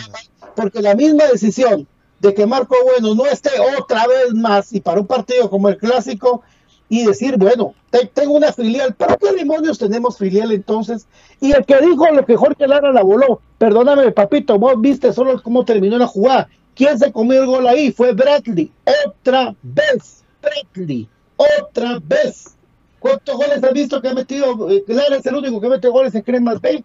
[0.55, 1.87] porque la misma decisión
[2.21, 5.77] de que Marco Bueno no esté otra vez más y para un partido como el
[5.77, 6.43] clásico
[6.89, 7.75] y decir, bueno,
[8.13, 11.07] tengo una filial, ¿para qué demonios tenemos filial entonces?
[11.41, 15.43] Y el que dijo lo que Jorge Lara la voló, perdóname papito, vos viste solo
[15.43, 17.93] cómo terminó la jugada, ¿quién se comió el gol ahí?
[17.93, 18.71] Fue Bradley,
[19.07, 22.57] otra vez, Bradley, otra vez.
[23.03, 24.71] ¿Cuántos goles has visto que ha metido?
[24.71, 26.85] Eh, Lara es el único que mete goles en Cremas B.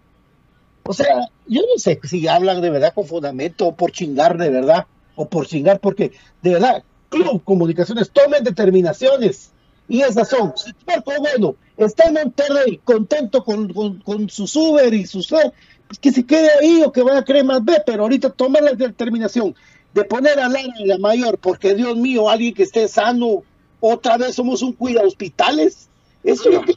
[0.82, 4.50] O sea, yo no sé si hablan de verdad con fundamento o por chingar de
[4.50, 9.52] verdad, o por chingar, porque de verdad, Club Comunicaciones tomen determinaciones.
[9.88, 14.92] Y esas son, si Marco Bueno está en Monterrey contento con, con, con sus Uber
[14.92, 18.32] y sus pues que se quede ahí o que vaya a Cremas B, pero ahorita
[18.32, 19.56] toma la determinación
[19.94, 23.44] de poner a Lara en la mayor, porque Dios mío, alguien que esté sano,
[23.80, 25.87] otra vez somos un cuida hospitales.
[26.28, 26.76] Eso es lo que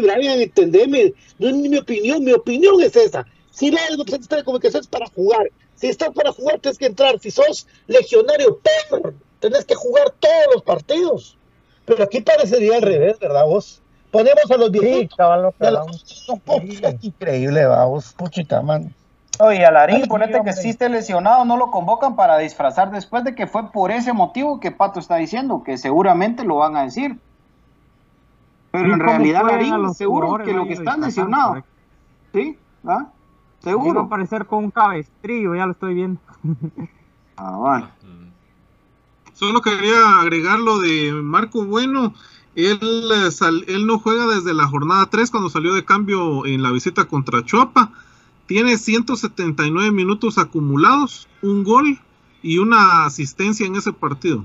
[0.00, 3.26] Brian, entendeme, no es mi opinión, mi opinión es esa.
[3.50, 7.18] Si la está de comunicación es para jugar, si estás para jugar tienes que entrar,
[7.18, 11.36] si sos legionario, perro, tenés que jugar todos los partidos.
[11.84, 13.82] Pero aquí parecería al revés, ¿verdad vos?
[14.10, 15.10] Ponemos a los viejitos.
[15.10, 15.16] Sí,
[16.82, 18.94] Es increíble, vamos, puchita, man.
[19.40, 23.70] Oye, Alarín, ponete que esté lesionado, no lo convocan para disfrazar después de que fue
[23.70, 27.18] por ese motivo que Pato está diciendo, que seguramente lo van a decir.
[28.70, 31.64] Pero en realidad, Alarín, seguro que lo que están lesionados.
[32.32, 32.56] ¿Sí?
[32.84, 33.08] ¿Ah?
[33.60, 34.00] Seguro.
[34.00, 36.20] Va a parecer con un cabestrillo, ya lo estoy viendo.
[37.36, 37.88] ah, bueno.
[39.32, 42.14] Solo quería agregar lo de Marco Bueno.
[42.54, 43.30] Él, eh,
[43.68, 47.44] él no juega desde la jornada 3 cuando salió de cambio en la visita contra
[47.44, 47.92] Chuapa.
[48.46, 52.00] Tiene 179 minutos acumulados, un gol
[52.42, 54.44] y una asistencia en ese partido.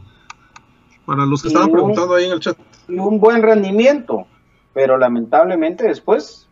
[1.05, 2.57] Para los que estaban preguntando ahí en el chat.
[2.87, 4.27] Y un buen rendimiento,
[4.73, 6.47] pero lamentablemente después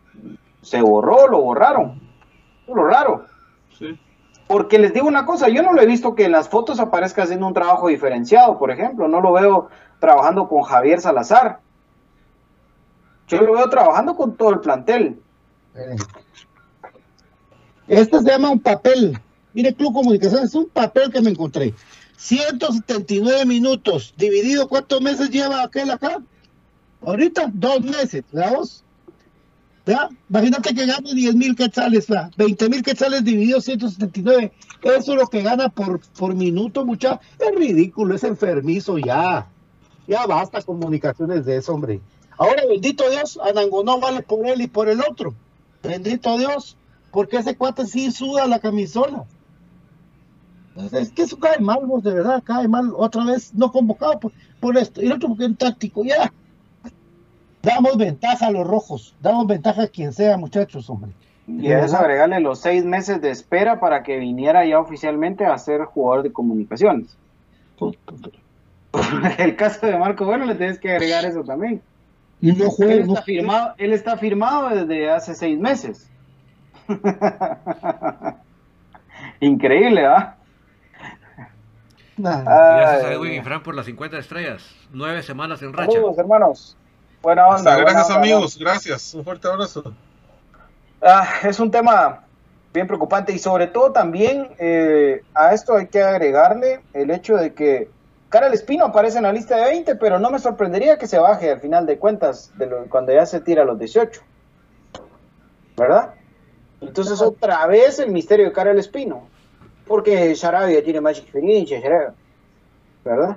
[0.62, 2.00] se borró, lo borraron.
[2.66, 3.26] Lo raro.
[3.78, 3.98] Sí.
[4.46, 7.22] Porque les digo una cosa, yo no lo he visto que en las fotos aparezca
[7.22, 9.08] haciendo un trabajo diferenciado, por ejemplo.
[9.08, 9.68] No lo veo
[9.98, 11.60] trabajando con Javier Salazar.
[13.28, 15.20] Yo lo veo trabajando con todo el plantel.
[17.88, 19.18] Este se llama un papel.
[19.54, 21.74] Mire, Club Comunicación, es un papel que me encontré.
[22.22, 26.22] 179 minutos, dividido, ¿cuántos meses lleva aquel acá?
[27.04, 28.60] Ahorita, dos meses, ¿verdad?
[29.84, 30.08] ¿Ya?
[30.30, 32.06] Imagínate que gane 10 mil quetzales,
[32.36, 34.52] 20 mil quetzales dividido 179.
[34.82, 37.20] Eso es lo que gana por, por minuto, mucha.
[37.40, 39.48] Es ridículo, es enfermizo ya.
[40.06, 42.00] Ya basta comunicaciones de eso, hombre.
[42.38, 45.34] Ahora, bendito Dios, Anangonó vale por él y por el otro.
[45.82, 46.76] Bendito Dios,
[47.10, 49.24] porque ese cuate sí suda la camisola.
[50.92, 52.92] Es que eso cae mal, vos, de verdad, cae mal.
[52.96, 55.02] Otra vez no convocado por, por esto.
[55.02, 56.32] Y el otro porque es táctico, ya.
[57.62, 61.12] Damos ventaja a los rojos, damos ventaja a quien sea, muchachos, hombre.
[61.46, 65.56] Y a eso agregarle los seis meses de espera para que viniera ya oficialmente a
[65.58, 67.16] ser jugador de comunicaciones.
[69.38, 71.82] el caso de Marco Bueno le tienes que agregar eso también.
[72.40, 72.94] Y no juega.
[72.94, 76.10] Él, está firmado, él está firmado desde hace seis meses.
[79.40, 80.36] Increíble, ¿ah?
[82.22, 84.62] Gracias a Edwin y Fran por las 50 estrellas.
[84.92, 85.92] Nueve semanas en racha.
[85.92, 86.76] Saludos, hermanos.
[87.20, 87.76] Buena onda.
[87.76, 89.14] gracias amigos, gracias.
[89.14, 89.92] Un fuerte abrazo.
[91.00, 92.24] Ah, es un tema
[92.72, 97.52] bien preocupante y sobre todo también eh, a esto hay que agregarle el hecho de
[97.54, 97.90] que
[98.28, 101.50] Karel Espino aparece en la lista de 20, pero no me sorprendería que se baje
[101.50, 104.22] al final de cuentas de cuando ya se tira a los 18.
[105.76, 106.14] ¿Verdad?
[106.80, 109.28] Entonces otra vez el misterio de Karel Espino.
[109.86, 111.80] Porque Sarabia tiene más experiencia,
[113.04, 113.36] ¿verdad?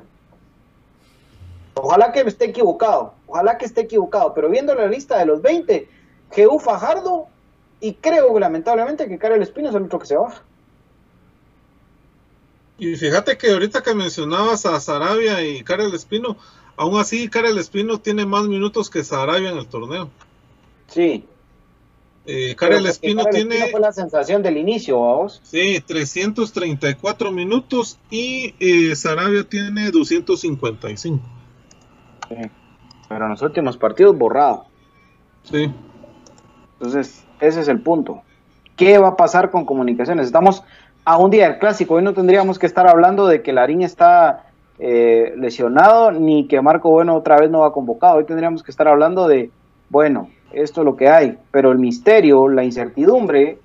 [1.76, 5.90] Ojalá que esté equivocado, ojalá que esté equivocado, pero viendo la lista de los 20,
[6.32, 7.28] Jehu Fajardo
[7.82, 10.42] y creo lamentablemente que Karel Espino es el otro que se baja.
[12.78, 16.38] Y fíjate que ahorita que mencionabas a Sarabia y Karel Espino,
[16.78, 20.10] aún así Karel Espino tiene más minutos que Sarabia en el torneo.
[20.88, 21.26] Sí.
[22.26, 23.56] Eh, Karel Espino tiene.
[23.56, 25.42] Espino fue la sensación del inicio, vamos.
[25.44, 31.24] Sí, 334 minutos y eh, Sarabia tiene 255.
[33.08, 34.66] Pero en los últimos partidos borrado.
[35.44, 35.72] Sí.
[36.74, 38.24] Entonces, ese es el punto.
[38.76, 40.26] ¿Qué va a pasar con comunicaciones?
[40.26, 40.64] Estamos
[41.06, 41.94] a un día del clásico.
[41.94, 44.48] Hoy no tendríamos que estar hablando de que Larín está
[44.80, 48.18] eh, lesionado ni que Marco Bueno otra vez no va convocado.
[48.18, 49.52] Hoy tendríamos que estar hablando de,
[49.90, 51.38] bueno, esto es lo que hay.
[51.52, 53.60] Pero el misterio, la incertidumbre,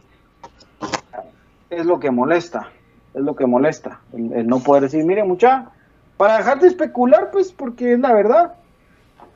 [1.71, 2.71] es lo que molesta.
[3.15, 4.01] Es lo que molesta.
[4.13, 5.71] El, no poder decir, mire, mucha,
[6.17, 8.55] para dejar de especular, pues, porque es la verdad.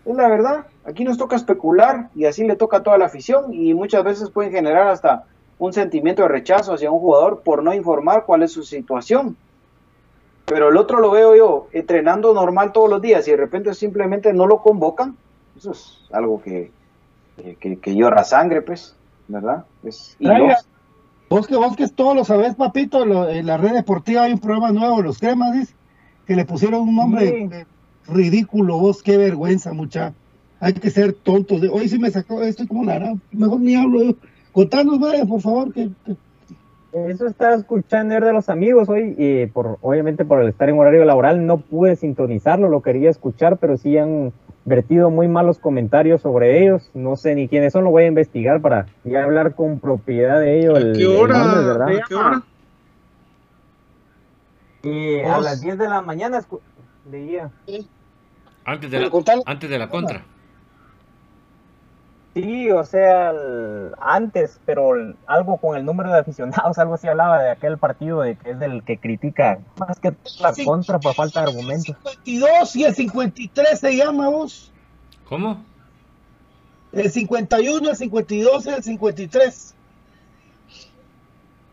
[0.05, 0.66] Es la verdad.
[0.84, 4.30] Aquí nos toca especular y así le toca a toda la afición y muchas veces
[4.30, 5.24] pueden generar hasta
[5.59, 9.36] un sentimiento de rechazo hacia un jugador por no informar cuál es su situación.
[10.45, 14.32] Pero el otro lo veo yo entrenando normal todos los días y de repente simplemente
[14.34, 15.16] no lo convocan.
[15.57, 16.70] Eso es algo que,
[17.37, 18.97] que, que llora sangre, pues,
[19.28, 19.64] ¿verdad?
[19.82, 20.16] Es
[21.28, 24.72] vos que vos que todo lo sabés, papito, en la red deportiva hay un programa
[24.72, 25.74] nuevo, Los Cremas, dice
[26.26, 27.66] que le pusieron un nombre
[28.07, 30.14] ridículo, vos, qué vergüenza, mucha.
[30.61, 31.61] hay que ser tontos.
[31.61, 34.16] De, hoy sí me sacó, estoy como la mejor ni hablo.
[34.53, 35.91] Contanos, vaya, por favor, que,
[36.93, 41.05] Eso estaba escuchando de los amigos hoy y por obviamente por el estar en horario
[41.05, 44.32] laboral no pude sintonizarlo, lo quería escuchar, pero sí han
[44.65, 46.91] vertido muy malos comentarios sobre ellos.
[46.95, 50.61] No sé ni quiénes son, lo voy a investigar para ya hablar con propiedad de
[50.61, 50.79] ellos.
[50.79, 51.55] ¿A qué hora?
[51.55, 51.89] ¿verdad?
[51.89, 52.43] ¿A qué hora?
[54.83, 56.45] Y a las 10 de la mañana
[57.11, 57.51] leía.
[58.65, 59.11] Antes de la,
[59.47, 60.25] antes de la contra.
[62.35, 63.32] Sí, o sea,
[64.01, 64.91] antes, pero
[65.26, 68.61] algo con el número de aficionados, algo así hablaba de aquel partido de que es
[68.61, 71.97] el que critica más que la contra por falta de argumentos.
[72.05, 74.72] El 52 y el 53 se llama vos.
[75.28, 75.64] ¿Cómo?
[76.93, 79.74] El 51, el 52 y el 53.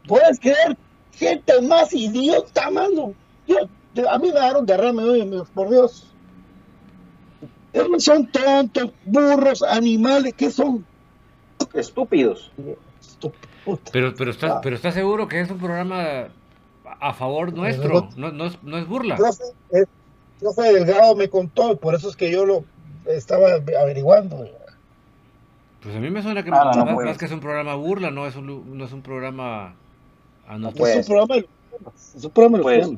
[0.07, 0.77] ¿Puedes creer?
[1.13, 3.13] Gente más idiota, mano.
[3.47, 3.57] Yo,
[4.09, 6.10] a mí me dieron derrame, por Dios
[7.99, 10.85] son tontos, burros, animales, ¿qué son?
[11.73, 12.51] Estúpidos.
[13.91, 16.27] Pero, pero, ¿estás, pero ¿estás seguro que es un programa
[16.99, 18.09] a favor nuestro?
[18.15, 19.17] No, no, es, no es burla.
[19.71, 19.87] El
[20.39, 22.63] profe Delgado me contó, por eso es que yo lo
[23.05, 23.49] estaba
[23.79, 24.47] averiguando.
[25.81, 28.27] Pues a mí me suena que ah, más, más, que es un programa burla, no
[28.27, 29.73] es un, no es un programa
[30.47, 31.45] a no, pues, es un programa,
[32.15, 32.89] es un programa pues,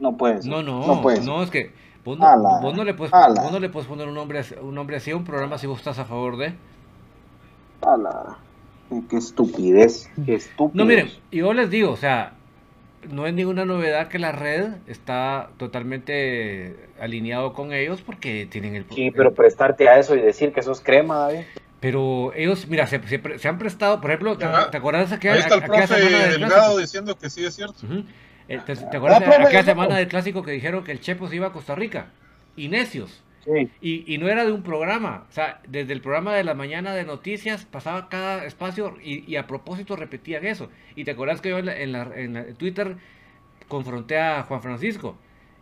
[0.00, 0.46] no puedes.
[0.46, 1.72] No, no, no, no es que
[2.04, 5.24] Vos no, le puedes, no le puedes poner un nombre, un nombre así a un
[5.24, 6.54] programa si vos estás a favor de.
[7.80, 8.38] Ala.
[9.08, 10.84] Qué estupidez, qué estúpido.
[10.84, 12.34] No, miren, yo les digo, o sea,
[13.10, 18.86] no es ninguna novedad que la red está totalmente alineado con ellos porque tienen el...
[18.90, 21.44] Sí, pero prestarte a eso y decir que sos crema, David.
[21.80, 23.00] Pero ellos, mira, se,
[23.38, 25.94] se, han prestado, por ejemplo, ¿te, acuerdas que Ahí está el profe
[26.30, 27.86] Delgado diciendo que sí es cierto.
[27.90, 28.04] Eh,
[28.46, 28.54] ¿Te,
[28.96, 31.74] acuerdas de aquella semana del clásico que dijeron que el Chepo se iba a Costa
[31.74, 32.08] Rica?
[32.56, 33.22] Y necios.
[33.80, 35.26] Y, no era de un programa.
[35.28, 39.46] O sea, desde el programa de la mañana de noticias pasaba cada espacio y, a
[39.46, 40.70] propósito repetían eso.
[40.96, 42.96] Y te acuerdas que yo en, la, Twitter
[43.68, 45.16] confronté a Juan Francisco.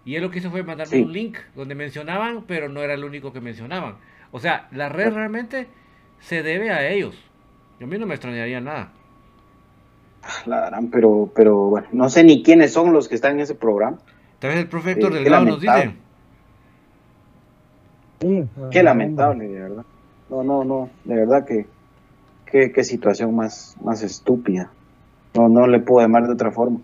[0.05, 3.05] Y él lo que hizo fue mandarme un link donde mencionaban, pero no era el
[3.05, 3.97] único que mencionaban.
[4.33, 5.69] O sea, la red realmente
[6.21, 7.17] se debe a ellos.
[7.79, 8.93] Yo a mí no me extrañaría nada.
[10.47, 13.55] La darán, pero, pero bueno, no sé ni quiénes son los que están en ese
[13.55, 13.99] programa.
[14.39, 15.95] Tal vez el profe Héctor eh, Delgado nos dice.
[18.71, 19.85] qué lamentable, de verdad.
[20.31, 21.67] No, no, no, de verdad que
[22.53, 24.71] qué, situación más, más estúpida.
[25.35, 26.81] No, no le puedo llamar de otra forma.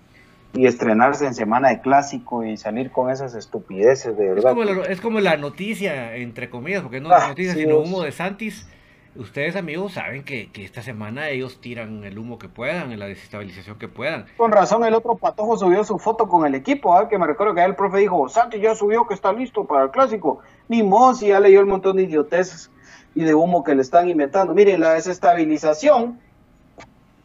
[0.55, 4.55] Y estrenarse en semana de clásico y salir con esas estupideces, de verdad.
[4.89, 8.67] Es como, la, noticia, entre comillas, porque no es ah, noticia, sino humo de Santis
[9.19, 13.89] Ustedes, amigos, saben que, esta semana ellos tiran el humo que puedan, la desestabilización que
[13.89, 14.27] puedan.
[14.37, 17.09] Con razón, el otro patojo subió su foto con el equipo, ¿eh?
[17.11, 19.91] que me recuerdo que el profe dijo, Santi ya subió que está listo para el
[19.91, 20.39] clásico.
[20.69, 22.71] Ni Mosi ya leyó el montón de idioteces
[23.17, 24.55] y de humo que le están inventando.
[24.55, 26.21] Miren, la desestabilización,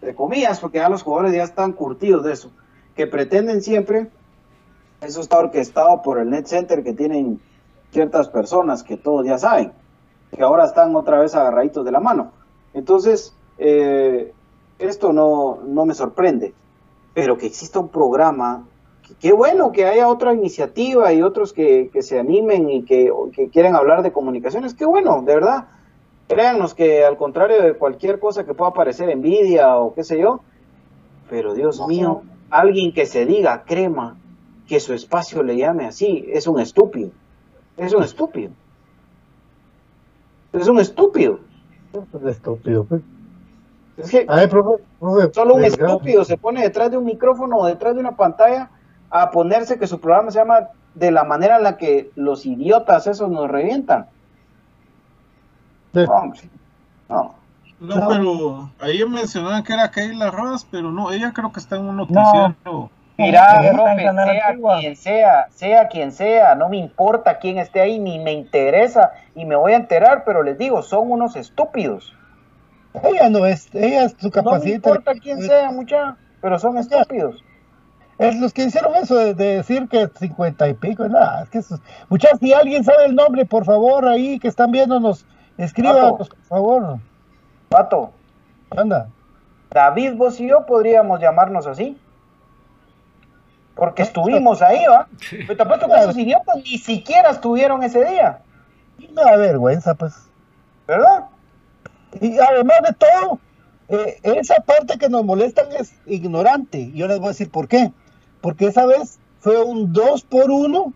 [0.01, 2.49] de comillas, porque ya los jugadores ya están curtidos de eso,
[2.95, 4.07] que pretenden siempre,
[5.01, 7.39] eso está orquestado por el net center que tienen
[7.91, 9.82] ciertas personas que todos ya saben
[10.35, 12.31] que ahora están otra vez agarraditos de la mano.
[12.73, 14.33] Entonces, eh,
[14.79, 16.53] esto no, no, me sorprende,
[17.13, 18.65] pero que exista un programa,
[19.19, 23.75] qué bueno que haya otra iniciativa y otros que, se animen y que, que, quieran
[23.75, 25.67] hablar de comunicaciones, qué bueno, de verdad.
[26.27, 30.39] Créanos que al contrario de cualquier cosa que pueda parecer envidia o qué sé yo,
[31.29, 34.17] pero Dios mío, alguien que se diga crema,
[34.67, 37.11] que su espacio le llame así, es un estúpido,
[37.77, 38.51] es un estúpido.
[40.53, 41.39] Es un estúpido.
[41.91, 43.01] Es un estúpido, pues.
[43.97, 44.25] Es que
[45.33, 48.69] solo un estúpido se pone detrás de un micrófono o detrás de una pantalla
[49.09, 53.05] a ponerse que su programa se llama de la manera en la que los idiotas
[53.05, 54.07] esos nos revientan.
[55.93, 56.33] No,
[57.09, 57.35] no.
[57.79, 61.85] No, pero ahí mencionaban que era Keila Ross, pero no, ella creo que está en
[61.85, 62.55] un noticiero.
[63.17, 68.17] Mira, profe, sea quien sea, sea quien sea, no me importa quién esté ahí, ni
[68.17, 72.15] me interesa, y me voy a enterar, pero les digo, son unos estúpidos.
[73.03, 74.63] Ella no es, ella es su capacidad.
[74.63, 77.43] No me importa quién sea, mucha, pero son estúpidos.
[78.17, 81.79] Es los que hicieron eso de, decir que cincuenta y pico, nada, es que eso,
[82.09, 85.25] muchachos, si alguien sabe el nombre, por favor, ahí que están viéndonos,
[85.57, 86.99] escríbanos, por favor.
[87.69, 88.11] Pato.
[88.75, 89.07] Anda.
[89.71, 91.97] David, vos y yo podríamos llamarnos así.
[93.75, 95.07] Porque estuvimos ahí, ¿va?
[95.29, 98.39] Pero te apuesto que esos idiotas ni siquiera estuvieron ese día.
[98.97, 100.13] Me da vergüenza, pues.
[100.87, 101.25] ¿Verdad?
[102.21, 103.39] Y además de todo,
[103.89, 106.91] eh, esa parte que nos molestan es ignorante.
[106.93, 107.91] Yo les voy a decir por qué.
[108.41, 110.93] Porque esa vez fue un 2 por 1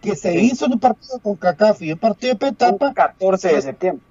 [0.00, 2.92] que se hizo en un partido con Cacafi, un partido de Petapa.
[2.92, 4.04] 14 de septiembre.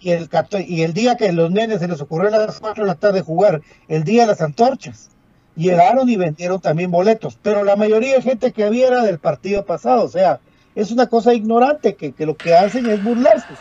[0.00, 0.28] Y el,
[0.66, 3.20] y el día que los nenes se les ocurrió a las 4 de la tarde
[3.20, 5.11] jugar, el día de las antorchas,
[5.56, 7.38] llegaron y vendieron también boletos.
[7.42, 10.04] Pero la mayoría de gente que había era del partido pasado.
[10.04, 10.40] O sea,
[10.74, 13.54] es una cosa ignorante que, que lo que hacen es burlarse.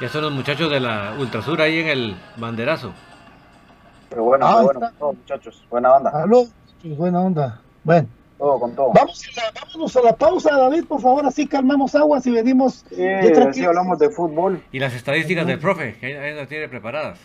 [0.00, 2.92] Ya son los muchachos de la Ultrasur ahí en el banderazo.
[4.08, 6.10] Pero bueno, ah, bueno, muchachos, buena onda.
[6.10, 6.46] Aló,
[6.82, 7.60] buena onda.
[7.84, 8.08] Bueno.
[8.38, 8.92] Todo con todo.
[8.94, 12.86] Vamos a la, vámonos a la pausa, David, por favor, así calmamos aguas y venimos.
[12.88, 14.62] Sí, hablamos de fútbol.
[14.72, 17.18] Y las estadísticas del profe, que ahí las tiene preparadas.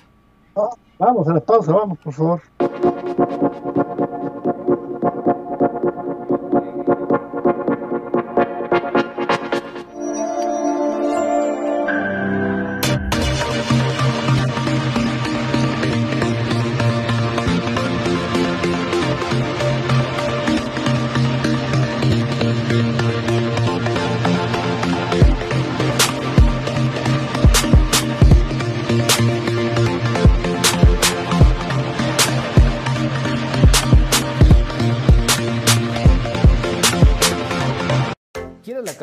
[0.97, 2.41] Vamos a la pausa, vamos, por favor.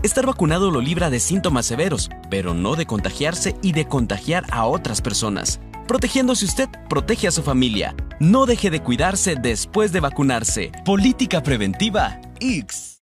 [0.00, 4.64] Estar vacunado lo libra de síntomas severos, pero no de contagiarse y de contagiar a
[4.64, 5.58] otras personas.
[5.88, 7.96] Protegiéndose usted, protege a su familia.
[8.20, 10.70] No deje de cuidarse después de vacunarse.
[10.84, 13.02] Política preventiva X.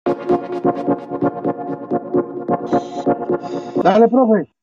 [3.83, 4.53] Dale, profe.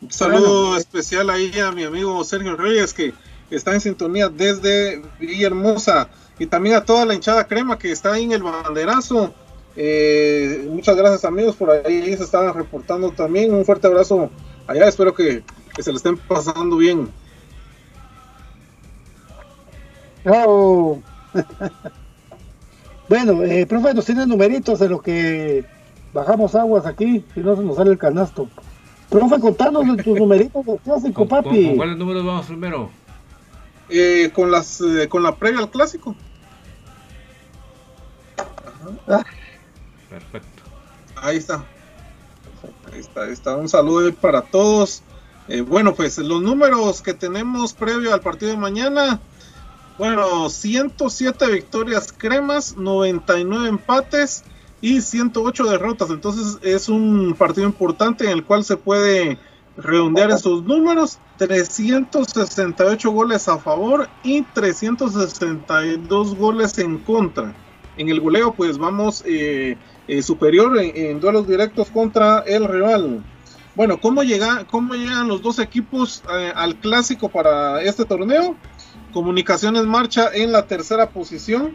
[0.00, 3.12] Un saludo especial ahí a mi amigo Sergio Reyes que
[3.50, 8.24] está en sintonía desde Villahermosa y también a toda la hinchada crema que está ahí
[8.24, 9.34] en el banderazo
[9.76, 13.54] eh, muchas gracias amigos, por ahí se están reportando también.
[13.54, 14.30] Un fuerte abrazo
[14.66, 15.42] allá, espero que,
[15.78, 17.08] se lo estén pasando bien.
[23.08, 25.64] bueno, eh, profe, nos tiene numeritos de lo que
[26.12, 28.48] bajamos aguas aquí, si no se nos sale el canasto.
[29.08, 31.68] Profe, contanos de tus numeritos de clásico, papi.
[31.68, 32.90] ¿Con, cuáles números vamos primero?
[33.88, 36.14] Eh, con las eh, con la previa al clásico.
[39.08, 39.24] Ah.
[40.10, 40.62] Perfecto.
[41.16, 41.64] Ahí está.
[42.92, 43.56] Ahí está, ahí está.
[43.56, 45.02] Un saludo para todos.
[45.48, 49.20] Eh, bueno, pues los números que tenemos previo al partido de mañana.
[49.96, 54.44] Bueno, 107 victorias cremas, 99 empates,
[54.80, 56.10] y 108 derrotas.
[56.10, 59.38] Entonces es un partido importante en el cual se puede
[59.76, 61.18] redondear esos números.
[61.38, 67.54] 368 goles a favor y 362 goles en contra.
[67.96, 69.76] En el goleo pues vamos eh,
[70.18, 73.24] eh, superior en, duelos directos contra el rival.
[73.74, 74.22] Bueno, ¿cómo,
[74.70, 78.56] cómo llegan los dos equipos eh, al clásico para este torneo?
[79.12, 81.74] Comunicaciones marcha en la tercera posición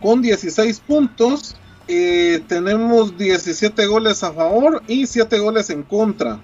[0.00, 1.56] con 16 puntos.
[1.86, 6.40] tenemos 17 goles a favor y 7 goles en contra.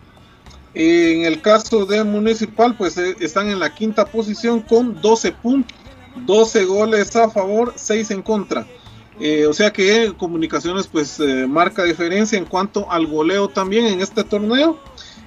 [0.75, 5.77] En el caso de Municipal, pues eh, están en la quinta posición con 12 puntos,
[6.25, 8.67] 12 goles a favor, 6 en contra.
[9.21, 14.01] Eh, o sea que Comunicaciones pues eh, marca diferencia en cuanto al goleo también en
[14.01, 14.79] este torneo.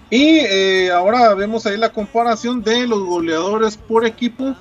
[0.09, 4.55] Y ahora vemos ahí la comparación de los goleadores por equipo.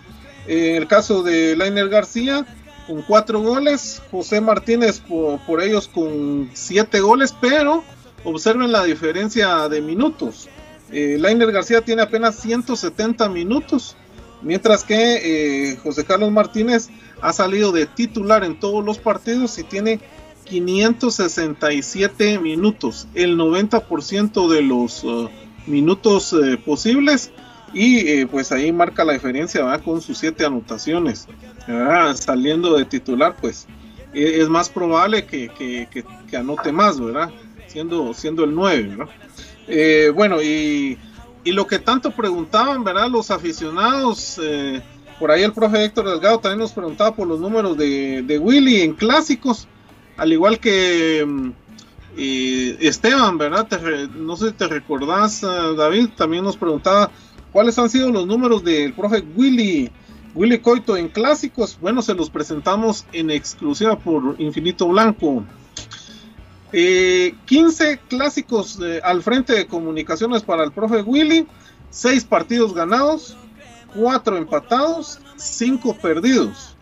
[0.47, 2.47] en el caso de Lainer García
[2.87, 7.85] con 4 goles, José Martínez por, por ellos con 7 goles, pero
[8.25, 10.49] observen la diferencia de minutos.
[10.91, 13.97] Eh, Lainer García tiene apenas 170 minutos,
[14.43, 16.89] mientras que eh, José Carlos Martínez
[17.21, 20.01] ha salido de titular en todos los partidos y tiene
[20.45, 25.31] 567 minutos, el 90% de los uh,
[25.67, 27.31] minutos eh, posibles
[27.73, 31.27] y pues ahí marca la diferencia con sus 7 anotaciones.
[32.15, 33.67] Saliendo de titular pues
[34.15, 35.51] e, es más probable que,
[35.91, 37.31] que, anote más, ¿verdad?
[37.67, 39.15] Siendo, siendo el 9, ¿verdad?
[39.67, 40.99] Eh, bueno, y,
[41.45, 43.09] lo que tanto preguntaban, ¿verdad?
[43.11, 44.81] Los aficionados, eh,
[45.19, 48.95] por ahí el profe Héctor Delgado también nos preguntaba por los números de, Willy en
[48.95, 49.69] clásicos,
[50.17, 51.51] al igual que mm,
[52.17, 53.69] Esteban, ¿verdad?
[54.15, 55.47] no sé si te recordás, eh,
[55.77, 57.11] David, también nos preguntaba
[57.53, 59.91] cuáles han sido los números del profe Willy.
[60.35, 65.45] Willy Coito en clásicos, bueno, se los presentamos en exclusiva por Infinito Blanco.
[66.73, 71.47] 15 eh, clásicos eh, al frente de comunicaciones para el profe Willy,
[71.91, 73.37] 6 partidos ganados,
[73.95, 76.77] 4 empatados, 5 perdidos,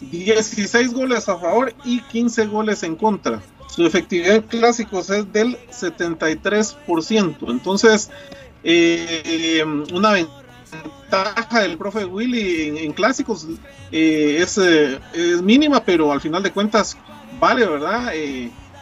[0.00, 3.42] 16 goles a favor y 15 goles en contra.
[3.68, 7.50] Su efectividad en clásicos es del 73%.
[7.50, 8.10] Entonces,
[8.62, 13.46] eh, una ventaja del profe Willy en, clásicos
[13.90, 16.96] es, es, mínima, pero al final de cuentas
[17.40, 18.12] vale, ¿verdad?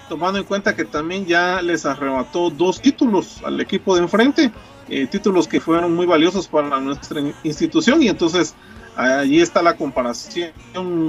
[0.09, 4.53] tomando en cuenta que también ya les arrebató dos títulos al equipo de enfrente,
[4.93, 8.55] eh, títulos que fueron muy valiosos para nuestra institución y entonces
[8.95, 10.53] allí está la comparación,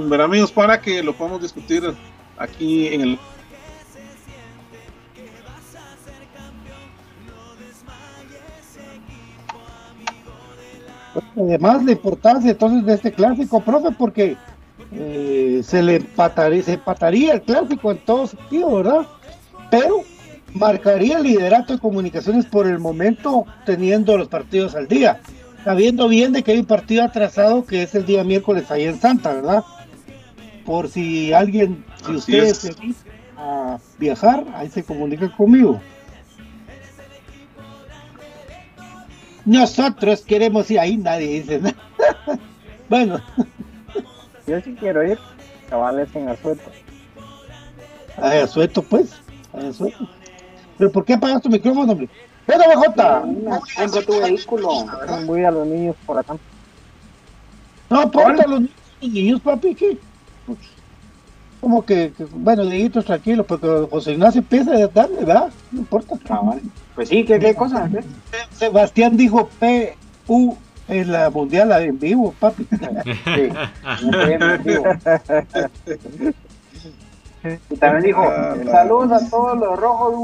[0.08, 1.82] ver amigos, para que lo podamos discutir
[2.38, 3.18] aquí en el
[11.36, 14.38] Además, la importancia entonces de este clásico, profe, porque
[14.92, 19.06] eh, se le empataría, se empataría el clásico en todo sentido, ¿verdad?
[19.70, 20.04] Pero
[20.54, 25.20] marcaría el liderato de comunicaciones por el momento teniendo los partidos al día,
[25.64, 28.98] sabiendo bien de que hay un partido atrasado que es el día miércoles ahí en
[28.98, 29.64] Santa, ¿verdad?
[30.64, 32.74] Por si alguien, si ustedes se
[33.36, 35.80] a viajar, ahí se comunica conmigo.
[39.44, 41.76] Nosotros queremos ir ahí, nadie dice nada.
[42.88, 43.20] bueno.
[44.46, 45.18] Yo sí quiero ir,
[45.68, 46.70] cabales en Azueto.
[48.16, 49.12] Ay, Azueto, pues.
[49.52, 50.08] Ay, Azueto.
[50.78, 52.08] ¿Pero por qué apagas tu micrófono, hombre?
[52.46, 53.62] ¡Bueno, BJ!
[53.76, 54.68] Tengo tu vehículo.
[55.26, 56.36] Voy a los niños por acá.
[57.90, 58.62] No, ponte a los
[59.00, 59.98] niños, papi, ¿qué?
[61.60, 65.50] Como que, que bueno, Dieguitos, tranquilo, porque José Ignacio empieza a darle, ¿verdad?
[65.72, 66.16] No importa.
[66.28, 66.56] Ah,
[66.94, 67.88] pues sí, ¿qué, qué cosa?
[68.50, 70.56] Sebastián dijo P-U
[70.88, 72.66] en la mundial en vivo, papi.
[77.70, 80.14] Y también dijo, ah, saludos a todos los rojos.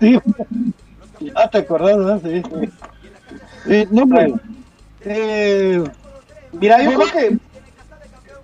[0.00, 0.18] Sí.
[1.20, 2.18] Ya te acordás, ¿no?
[2.20, 2.42] Sí.
[3.68, 4.04] Eh, no,
[5.00, 5.82] eh,
[6.52, 7.38] mira, yo creo que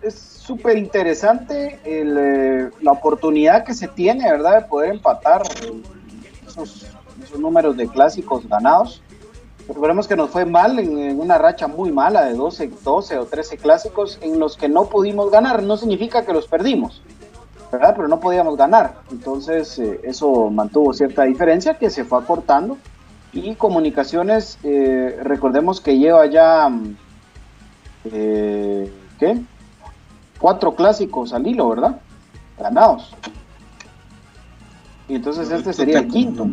[0.06, 4.62] es súper interesante eh, la oportunidad que se tiene, ¿verdad?
[4.62, 5.42] De poder empatar
[6.46, 6.86] esos,
[7.22, 9.02] esos números de clásicos ganados.
[9.68, 13.56] Recordemos que nos fue mal en, una racha muy mala de 12, 12 o 13
[13.58, 15.62] clásicos en los que no pudimos ganar.
[15.62, 17.02] No significa que los perdimos,
[17.72, 17.94] ¿verdad?
[17.96, 19.00] Pero no podíamos ganar.
[19.10, 22.78] Entonces eh, eso mantuvo cierta diferencia que se fue acortando.
[23.32, 26.70] Y comunicaciones, eh, recordemos que lleva ya,
[28.04, 29.40] eh, ¿qué?
[30.38, 31.98] Cuatro clásicos al hilo, ¿verdad?
[32.58, 33.14] Ganados.
[35.08, 36.50] Y entonces este sería el quinto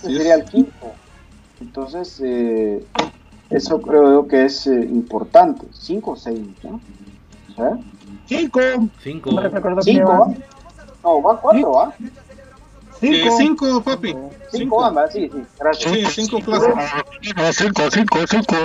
[0.00, 0.92] sería el quinto.
[1.60, 2.84] Entonces, eh,
[3.50, 5.66] eso creo que es eh, importante.
[5.72, 6.80] Cinco o seis, ¿no?
[8.26, 8.60] Cinco.
[9.02, 9.30] Cinco.
[9.82, 10.34] Cinco, ¿ah?
[11.02, 11.94] No, van cuatro, ¿ah?
[13.02, 14.16] Eh, cinco, papi.
[14.50, 15.92] Cinco, ambas, sí, sí, gracias.
[15.92, 16.84] Sí, cinco clásicos.
[17.56, 18.56] Cinco, cinco, cinco.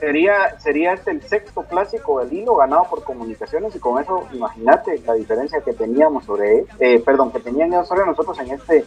[0.00, 5.00] Sería, sería este el sexto clásico del hilo ganado por comunicaciones y con eso imagínate
[5.06, 8.84] la diferencia que teníamos sobre él, eh, perdón, que tenían ellos sobre nosotros en este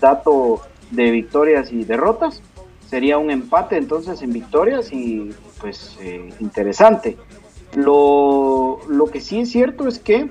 [0.00, 0.60] dato
[0.90, 2.40] de victorias y derrotas.
[2.88, 7.16] Sería un empate entonces en victorias y pues eh, interesante.
[7.74, 10.30] Lo, lo que sí es cierto es que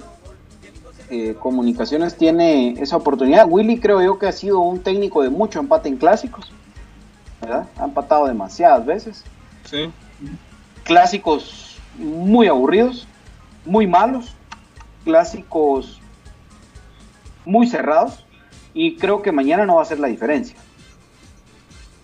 [1.10, 3.48] eh, Comunicaciones tiene esa oportunidad.
[3.50, 6.52] Willy creo yo que ha sido un técnico de mucho empate en clásicos.
[7.44, 7.68] ¿verdad?
[7.78, 9.24] Ha empatado demasiadas veces.
[9.66, 9.91] Sí.
[10.84, 13.08] Clásicos muy aburridos,
[13.66, 14.36] muy malos,
[15.04, 16.00] clásicos
[17.46, 18.26] muy cerrados
[18.74, 20.56] y creo que mañana no va a ser la diferencia.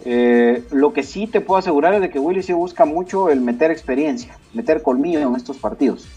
[0.06, 3.42] Eh, lo que sí te puedo asegurar es de que Willy se busca mucho el
[3.42, 6.08] meter experiencia, meter colmillo en estos partidos.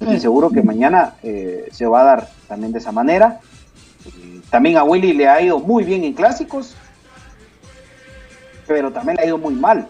[0.00, 3.40] Y seguro que mañana eh, se va a dar también de esa manera.
[4.06, 6.74] Eh, también a Willy le ha ido muy bien en clásicos,
[8.66, 9.86] pero también le ha ido muy mal.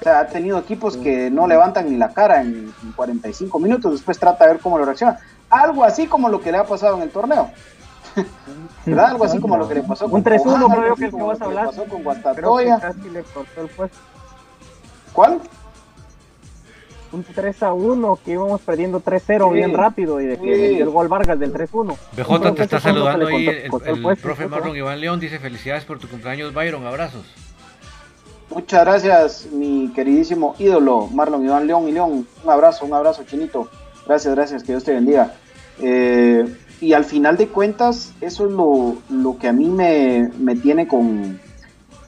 [0.00, 3.92] O sea, ha tenido equipos que no levantan ni la cara en, en 45 minutos,
[3.92, 5.18] después trata de ver cómo lo reacciona.
[5.48, 7.50] Algo así como lo que le ha pasado en el torneo.
[8.86, 9.06] ¿Verdad?
[9.10, 11.14] Algo así como lo que le pasó con Un 3-1 Coján, creo algo que es
[11.14, 11.66] que vas a que le hablar.
[11.66, 12.80] pasó con Creo que Guastatoya.
[12.80, 13.98] casi le cortó el puesto.
[15.12, 15.40] ¿Cuál?
[17.12, 19.54] Un 3 a 1 que íbamos perdiendo 3-0 Sí.
[19.54, 20.80] bien rápido y de que Sí.
[20.80, 21.96] el gol Vargas del 3-1.
[22.16, 24.48] BJ te está saludando le ahí cortó- el, el el profe.
[24.48, 25.20] Marlon Iván León.
[25.20, 26.84] Dice felicidades por tu cumpleaños, Byron.
[26.86, 27.24] Abrazos.
[28.50, 32.26] Muchas gracias, mi queridísimo ídolo, Marlon Iván León y León.
[32.44, 33.68] Un abrazo, un abrazo, Chinito.
[34.06, 35.32] Gracias, gracias, que Dios te bendiga.
[35.80, 36.44] Eh,
[36.84, 40.86] y al final de cuentas, eso es lo, lo que a mí me, me tiene
[40.86, 41.40] con,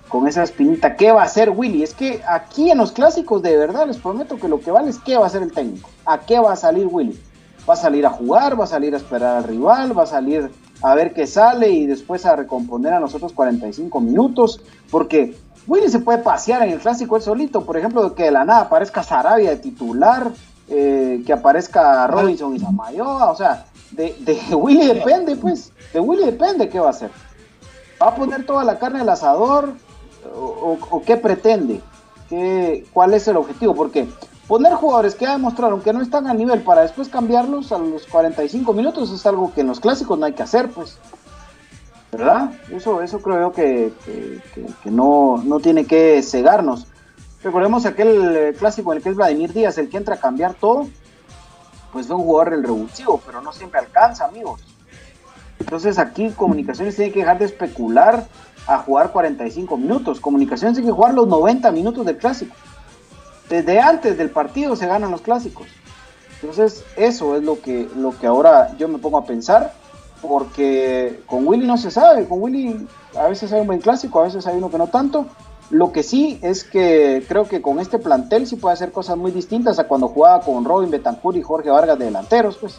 [0.09, 0.97] con esa espinita.
[0.97, 1.83] ¿Qué va a hacer Willy?
[1.83, 4.99] Es que aquí en los clásicos, de verdad, les prometo que lo que vale es
[4.99, 5.89] qué va a hacer el técnico.
[6.05, 7.19] ¿A qué va a salir Willy?
[7.69, 8.61] ¿Va a salir a jugar?
[8.61, 9.97] ¿Va a salir a esperar al rival?
[9.99, 10.51] ¿Va a salir
[10.83, 14.61] a ver qué sale y después a recomponer a nosotros 45 minutos?
[14.91, 18.45] Porque Willy se puede pasear en el clásico él solito, por ejemplo, que de la
[18.45, 20.31] nada aparezca Sarabia de titular,
[20.69, 26.25] eh, que aparezca Robinson y Samayoa, o sea, de, de Willy depende, pues, de Willy
[26.25, 27.11] depende qué va a hacer.
[28.03, 29.73] ¿Va a poner toda la carne al asador
[30.35, 31.81] o, qué pretende?
[32.29, 33.75] ¿Qué, ¿Cuál es el objetivo?
[33.75, 34.07] Porque
[34.49, 38.07] poner jugadores que ya demostraron que no están al nivel para después cambiarlos a los
[38.07, 40.99] 45 minutos es algo que en los clásicos no hay que hacer, pues.
[42.13, 42.51] ¿Verdad?
[42.71, 46.87] Eso, eso creo yo que, que- que- que no, no tiene que cegarnos.
[47.43, 50.55] Recordemos aquel eh, clásico en el que es Vladimir Díaz, el que entra a cambiar
[50.55, 50.87] todo,
[51.97, 54.61] pues un jugador del revulsivo, pero no siempre alcanza, amigos.
[55.59, 58.27] Entonces aquí Comunicaciones tiene que dejar de especular
[58.67, 60.21] a jugar 45 minutos.
[60.21, 62.55] Comunicaciones tiene que jugar los 90 minutos del clásico.
[63.49, 65.69] Desde antes del partido se ganan los clásicos.
[66.43, 69.73] Entonces eso es lo que, lo que ahora yo me pongo a pensar,
[70.21, 72.87] porque con Willy no se sabe, con Willy
[73.19, 75.25] a veces hay un buen clásico, a veces hay uno que no tanto.
[75.71, 79.33] Lo que sí es que creo que con este plantel sí puede hacer cosas muy
[79.33, 82.79] distintas a cuando jugaba con Robin Betancourt y Jorge Vargas de delanteros, pues.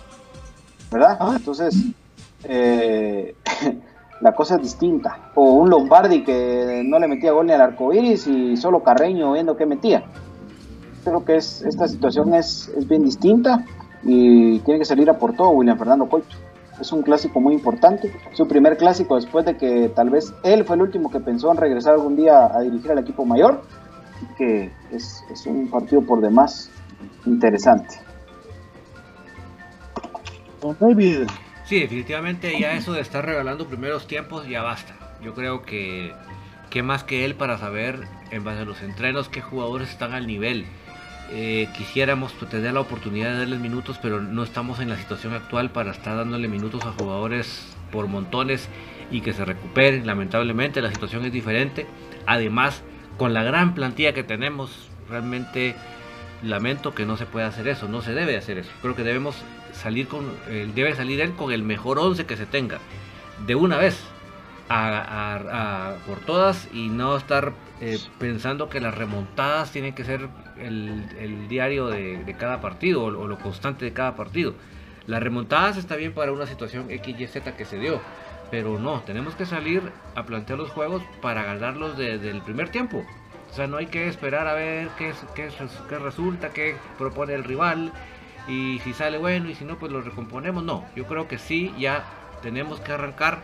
[0.89, 1.17] ¿Verdad?
[1.35, 1.75] Entonces,
[2.45, 3.35] eh,
[4.21, 5.31] la cosa es distinta.
[5.35, 9.33] O un Lombardi que no le metía gol ni al arco iris y solo Carreño
[9.33, 10.05] viendo qué metía.
[11.03, 13.65] Creo que es, esta situación es, es bien distinta
[14.03, 16.46] y tiene que salir a por todo William Fernando Coito.
[16.79, 20.75] Es un clásico muy importante, su primer clásico después de que tal vez él fue
[20.75, 23.63] el último que pensó en regresar algún día a dirigir al equipo mayor,
[24.37, 26.69] que es, es un partido por demás
[27.25, 27.99] interesante.
[30.79, 31.27] David.
[31.65, 34.95] Sí, definitivamente ya eso de estar regalando primeros tiempos ya basta.
[35.21, 36.13] Yo creo que
[36.69, 40.27] que más que él para saber en base a los entrenos qué jugadores están al
[40.27, 40.65] nivel.
[41.29, 45.33] Eh, quisiéramos pues, tener la oportunidad de darles minutos, pero no estamos en la situación
[45.33, 48.69] actual para estar dándole minutos a jugadores por montones
[49.11, 50.07] y que se recuperen.
[50.07, 51.85] Lamentablemente la situación es diferente.
[52.25, 52.83] Además,
[53.17, 55.75] con la gran plantilla que tenemos, realmente
[56.43, 58.71] lamento que no se pueda hacer eso, no se debe hacer eso.
[58.81, 59.35] Creo que debemos
[59.73, 62.79] salir con, eh, debe salir él con el mejor 11 que se tenga,
[63.45, 63.99] de una vez,
[64.69, 70.27] a, por todas y no estar eh, pensando que las remontadas tienen que ser
[70.59, 74.53] el, diario de, cada partido o, lo constante de cada partido.
[75.05, 78.01] Las remontadas está bien para una situación XYZ que se dio,
[78.51, 79.81] pero no, tenemos que salir
[80.15, 83.05] a plantear los juegos para ganarlos desde el primer tiempo.
[83.49, 85.49] O sea, no hay que esperar a ver qué, qué,
[85.87, 87.93] qué resulta, qué propone el rival
[88.47, 90.63] y si sale bueno y si no, pues lo recomponemos.
[90.63, 92.03] No, yo creo que sí, ya
[92.41, 93.39] tenemos que arrancar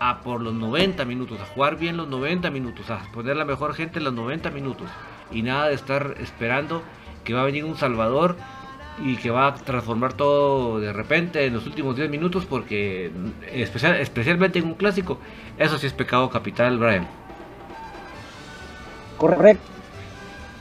[0.00, 3.74] a por los 90 minutos, a jugar bien los 90 minutos, a poner la mejor
[3.74, 4.88] gente en los 90 minutos
[5.30, 6.82] y nada de estar esperando
[7.24, 8.36] que va a venir un Salvador
[9.00, 13.12] y que va a transformar todo de repente en los últimos 10 minutos porque
[13.52, 15.18] especial, especialmente en un clásico,
[15.58, 17.06] eso sí es pecado capital, Brian.
[19.16, 19.62] Correcto.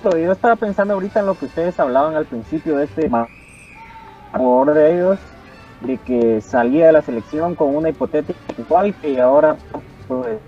[0.03, 3.09] Yo estaba pensando ahorita en lo que ustedes hablaban al principio de este
[4.32, 5.20] jugador de ellos,
[5.82, 9.57] de que salía de la selección con una hipotética igual que ahora
[10.07, 10.39] pues,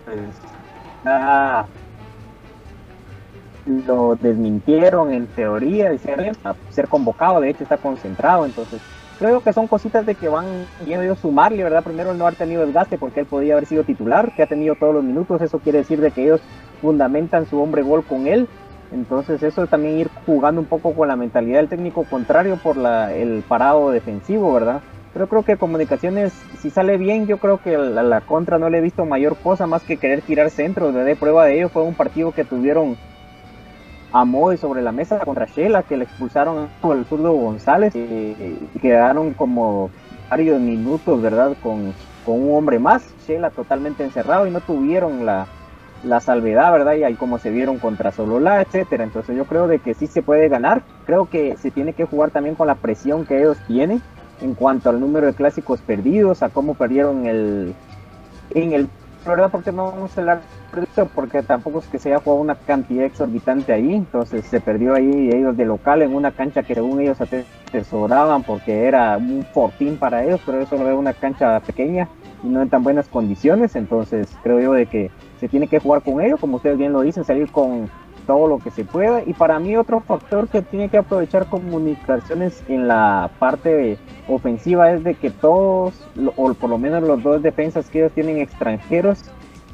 [3.65, 8.81] lo desmintieron en teoría, decían a ser convocado, de hecho está concentrado, entonces
[9.19, 10.45] creo que son cositas de que van
[10.85, 11.83] viendo sumarle, ¿verdad?
[11.83, 14.75] Primero el no haber tenido desgaste porque él podía haber sido titular, que ha tenido
[14.75, 16.41] todos los minutos, eso quiere decir de que ellos
[16.81, 18.47] fundamentan su hombre gol con él,
[18.91, 22.77] entonces eso es también ir jugando un poco con la mentalidad del técnico contrario por
[22.77, 24.81] la, el parado defensivo, ¿verdad?
[25.13, 28.77] Pero creo que comunicaciones, si sale bien, yo creo que la, la contra no le
[28.77, 31.95] he visto mayor cosa más que querer tirar centro, de prueba de ello fue un
[31.95, 32.95] partido que tuvieron
[34.11, 38.35] a Moy sobre la mesa contra Shela, que le expulsaron por el zurdo González y,
[38.81, 39.89] quedaron como
[40.29, 41.53] varios minutos, ¿verdad?
[41.61, 41.93] Con,
[42.25, 45.47] con un hombre más, Shela totalmente encerrado y no tuvieron la,
[46.03, 46.95] la salvedad, ¿verdad?
[46.95, 49.03] Y ahí como se vieron contra Solola, etcétera.
[49.03, 50.81] Entonces yo creo de que sí se puede ganar.
[51.05, 54.01] Creo que se tiene que jugar también con la presión que ellos tienen
[54.41, 57.75] en cuanto al número de clásicos perdidos, a cómo perdieron el
[58.51, 58.87] en el
[59.25, 59.49] ¿verdad?
[59.51, 60.41] Porque no vamos a hablar
[61.15, 65.29] porque tampoco es que se haya jugado una cantidad exorbitante ahí, entonces se perdió ahí
[65.31, 70.23] ellos de local en una cancha que según ellos atesoraban porque era un fortín para
[70.23, 72.07] ellos, pero eso veo una cancha pequeña
[72.43, 76.01] y no en tan buenas condiciones, entonces creo yo de que se tiene que jugar
[76.03, 77.89] con ellos, como ustedes bien lo dicen, salir con
[78.29, 82.63] todo lo que se pueda y para mí otro factor que tiene que aprovechar comunicaciones
[82.67, 87.89] en la parte ofensiva es de que todos o por lo menos los dos defensas
[87.89, 89.23] que ellos tienen extranjeros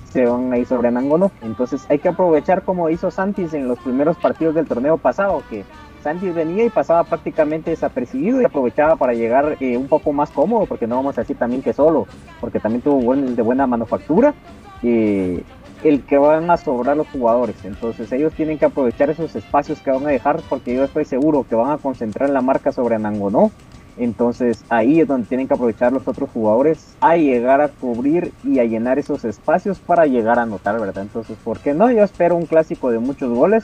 [0.10, 1.34] se van a ir sobre Nangono.
[1.42, 5.66] Entonces hay que aprovechar como hizo Santis en los primeros partidos del torneo pasado, que
[6.02, 10.66] Santis venía y pasaba prácticamente desapercibido y aprovechaba para llegar eh, un poco más cómodo,
[10.66, 12.08] porque no vamos a decir también que solo,
[12.40, 14.34] porque también tuvo buen, de buena manufactura.
[14.82, 15.44] Eh,
[15.88, 17.56] el que van a sobrar los jugadores.
[17.64, 21.46] Entonces ellos tienen que aprovechar esos espacios que van a dejar porque yo estoy seguro
[21.48, 23.52] que van a concentrar la marca sobre Nangonó
[23.98, 28.60] entonces ahí es donde tienen que aprovechar los otros jugadores a llegar a cubrir y
[28.60, 31.04] a llenar esos espacios para llegar a anotar, ¿verdad?
[31.04, 31.90] Entonces, ¿por qué no?
[31.92, 33.64] Yo espero un clásico de muchos goles,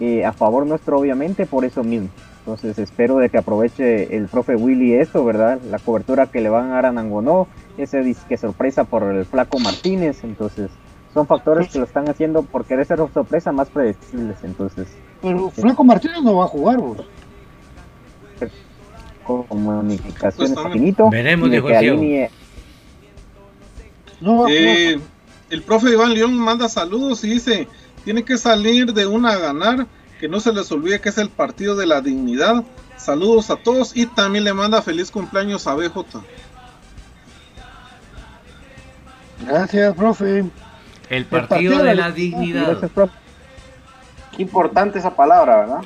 [0.00, 2.08] eh, a favor nuestro obviamente, por eso mismo.
[2.40, 5.60] Entonces espero de que aproveche el profe Willy esto, ¿verdad?
[5.70, 7.46] La cobertura que le van a dar a Nangonó,
[7.76, 10.70] ese disque sorpresa por el flaco Martínez, entonces
[11.14, 14.88] son factores que lo están haciendo por querer ser sorpresa más predecibles, entonces.
[15.22, 16.98] Pero Flaco Martínez no va a jugar, vos
[19.28, 21.10] comunicaciones infinito.
[21.10, 22.30] Veremos de que
[24.20, 24.98] no, eh,
[25.50, 27.68] el profe Iván León manda saludos y dice,
[28.04, 29.86] tiene que salir de una a ganar,
[30.18, 32.64] que no se les olvide que es el partido de la dignidad.
[32.96, 36.20] Saludos a todos y también le manda feliz cumpleaños a BJ.
[39.46, 40.44] Gracias, profe.
[41.10, 42.78] El partido, de, la, dignidad.
[44.36, 45.80] Qué importante esa palabra, ¿verdad?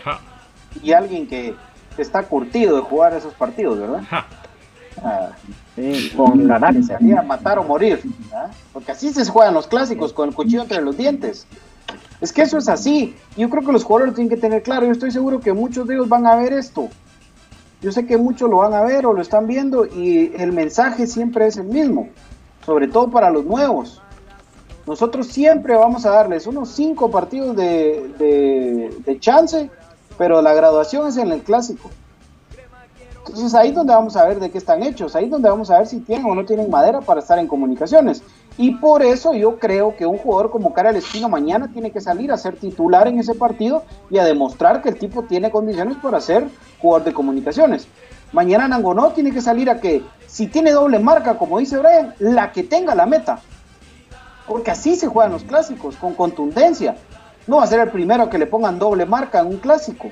[0.83, 1.55] Y alguien que
[1.97, 4.03] está curtido de jugar esos partidos, ¿verdad?
[5.03, 5.31] Ah,
[6.17, 6.75] con ganar.
[7.25, 8.01] Matar o morir,
[8.73, 11.47] porque así se juegan los clásicos, con el cuchillo entre los dientes.
[12.21, 13.17] Es que eso es así.
[13.37, 14.87] Yo creo que los jugadores lo tienen que tener claro.
[14.87, 16.89] Yo estoy seguro que muchos de ellos van a ver esto.
[17.81, 21.09] Yo sé que muchos lo van a ver o lo están viendo y el mensaje
[21.09, 22.09] siempre es el mismo,
[22.65, 24.01] sobre todo para los nuevos.
[24.87, 29.71] Nosotros siempre vamos a darles unos cinco partidos de, chance
[30.19, 31.91] pero la graduación es en el clásico.
[33.27, 35.71] Entonces ahí es donde vamos a ver de qué están hechos, ahí es donde vamos
[35.71, 38.23] a ver si tienen o no tienen madera para estar en comunicaciones.
[38.59, 42.31] Y por eso yo creo que un jugador como Karel Espino mañana tiene que salir
[42.33, 46.21] a ser titular en ese partido y a demostrar que el tipo tiene condiciones para
[46.21, 46.47] ser
[46.81, 47.87] jugador de comunicaciones.
[48.33, 52.53] Mañana Nangonó tiene que salir a que, si tiene doble marca, como dice Brian, la
[52.53, 53.41] que tenga la meta.
[54.53, 56.95] Porque así se juegan los clásicos, con contundencia.
[57.47, 60.11] No va a ser el primero que le pongan doble marca en un clásico.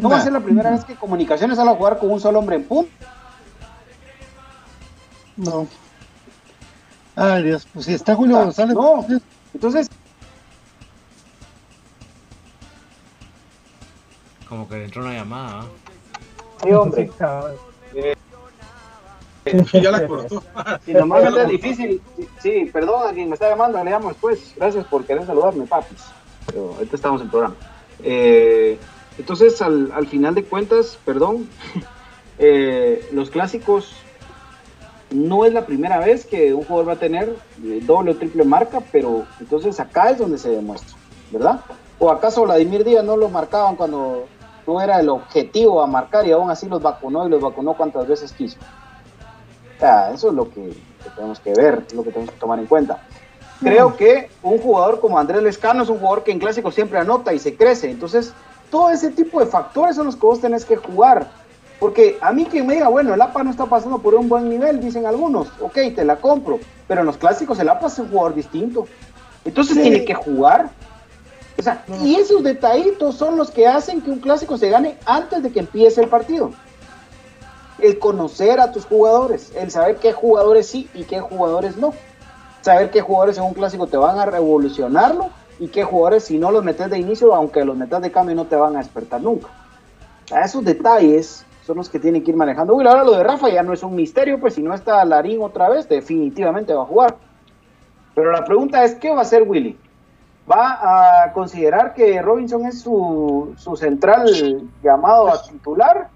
[0.00, 2.38] No va a ser la primera vez que Comunicaciones sale a jugar con un solo
[2.38, 2.92] hombre en punto.
[5.36, 5.66] No.
[7.16, 8.76] Ay, Dios, pues si está Julio González.
[8.76, 9.04] No,
[9.52, 9.90] entonces.
[14.48, 15.64] Como que entró una llamada.
[16.62, 17.10] Sí, hombre.
[19.72, 20.42] Ya la cortó.
[20.84, 22.00] Si nomás es difícil.
[22.40, 24.54] Sí, perdón a quien me está llamando, le llamo después.
[24.56, 26.02] Gracias por querer saludarme, papis
[26.46, 27.54] pero ahorita estamos en programa.
[28.02, 28.78] Eh,
[29.18, 31.48] entonces, al, al, final de cuentas, perdón,
[32.38, 33.94] eh, los clásicos
[35.10, 38.44] no es la primera vez que un jugador va a tener eh, doble o triple
[38.44, 40.96] marca, pero entonces acá es donde se demuestra,
[41.30, 41.60] ¿verdad?
[41.98, 44.26] ¿O acaso Vladimir Díaz no lo marcaban cuando
[44.66, 48.08] no era el objetivo a marcar y aún así los vacunó y los vacunó cuantas
[48.08, 48.56] veces quiso.
[49.82, 50.68] Eso es lo que,
[51.02, 53.02] que tenemos que ver, es lo que tenemos que tomar en cuenta.
[53.60, 57.32] Creo que un jugador como Andrés Lescano es un jugador que en clásico siempre anota
[57.32, 57.90] y se crece.
[57.90, 58.32] Entonces,
[58.70, 61.28] todo ese tipo de factores son los que vos tenés que jugar.
[61.78, 64.48] Porque a mí quien me diga, bueno, el APA no está pasando por un buen
[64.48, 66.58] nivel, dicen algunos, ok, te la compro.
[66.88, 68.86] Pero en los clásicos el APA es un jugador distinto.
[69.44, 69.82] Entonces Sí.
[69.82, 70.70] tiene que jugar.
[71.58, 75.42] O sea, y esos detallitos son los que hacen que un clásico se gane antes
[75.42, 76.50] de que empiece el partido.
[77.82, 81.92] El conocer a tus jugadores, el saber qué jugadores sí y qué jugadores no.
[82.60, 86.52] Saber qué jugadores en un clásico te van a revolucionarlo y qué jugadores si no
[86.52, 89.48] los metes de inicio, aunque los metas de cambio, no te van a despertar nunca.
[90.26, 92.74] Sea, esos detalles son los que tienen que ir manejando.
[92.74, 95.42] Uy, ahora lo de Rafa ya no es un misterio, pues si no está Larín
[95.42, 97.16] otra vez, definitivamente va a jugar.
[98.14, 99.76] Pero la pregunta es, ¿qué va a hacer Willy?
[100.50, 106.08] ¿Va a considerar que Robinson es su, su central llamado a titular?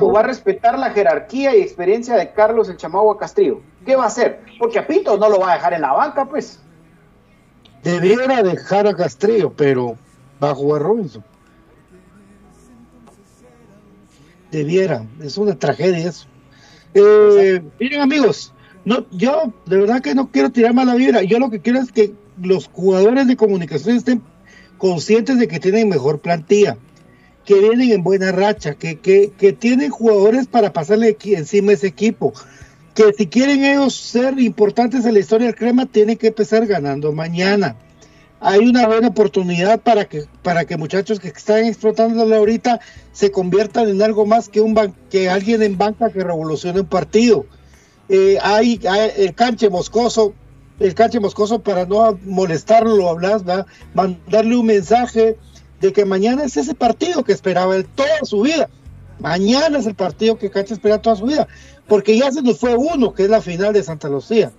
[0.00, 3.60] ¿O va a respetar la jerarquía y experiencia de Carlos el Chamagua Castrillo?
[3.84, 4.40] ¿Qué va a hacer?
[4.58, 6.60] Porque a Pinto no lo va a dejar en la banca, pues.
[7.82, 9.96] Debiera dejar a Castrillo, pero
[10.42, 11.24] va a jugar Robinson.
[14.50, 16.26] Debiera, es una tragedia eso.
[16.94, 21.50] Eh, miren amigos, no, yo de verdad que no quiero tirar mala vibra, yo lo
[21.50, 24.22] que quiero es que los jugadores de comunicación estén
[24.78, 26.76] conscientes de que tienen mejor plantilla,
[27.44, 31.86] que vienen en buena racha, que, que, que tienen jugadores para pasarle encima a ese
[31.86, 32.32] equipo,
[32.94, 37.12] que si quieren ellos ser importantes en la historia del crema, tienen que empezar ganando
[37.12, 37.76] mañana.
[38.40, 42.80] Hay una buena oportunidad para que, para que muchachos que están explotándolo ahorita
[43.12, 44.74] se conviertan en algo más que, un
[45.10, 47.46] que alguien en banca que revolucione un partido.
[48.08, 48.80] Eh, hay,
[49.16, 50.34] el canche moscoso,
[50.78, 53.42] el canche moscoso para no molestarlo, lo hablas,
[53.94, 55.36] mandarle un mensaje
[55.84, 58.70] de que mañana es ese partido que esperaba él toda su vida.
[59.20, 61.46] Mañana es el partido que Cancha espera toda su vida,
[61.86, 64.50] porque ya se nos fue uno, que es la final de Santa Lucía.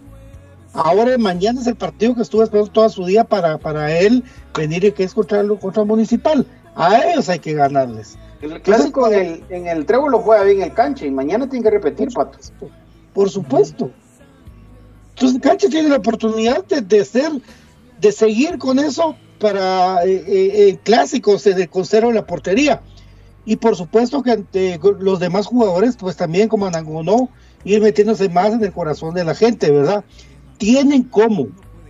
[0.73, 4.23] Ahora mañana es el partido que estuvo esperando toda su día para, para él
[4.55, 6.45] venir y que es contra, el- contra Municipal.
[6.75, 8.17] A ellos hay que ganarles.
[8.41, 11.63] El clásico en el, en el trébol lo juega bien el cancha y mañana tiene
[11.63, 12.37] que repetir, Pato.
[13.15, 13.89] Por supuesto.
[15.15, 17.31] Entonces Cancha tiene la oportunidad de, de ser,
[17.99, 22.81] de seguir con eso para eh, eh, eh, clásicos de con cero en la portería.
[23.45, 27.29] Y por supuesto que ante los demás jugadores, pues también como Anangonó,
[27.63, 30.03] ir metiéndose más en el corazón de la gente, ¿verdad?
[30.57, 31.47] Tienen cómo,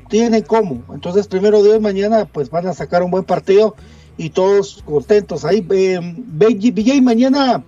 [0.10, 0.84] tienen cómo.
[0.94, 3.76] Entonces, primero Dios, mañana pues van a sacar un buen partido
[4.18, 5.46] y todos contentos.
[5.46, 7.64] Ahí, eh, BJ, BJ, mañana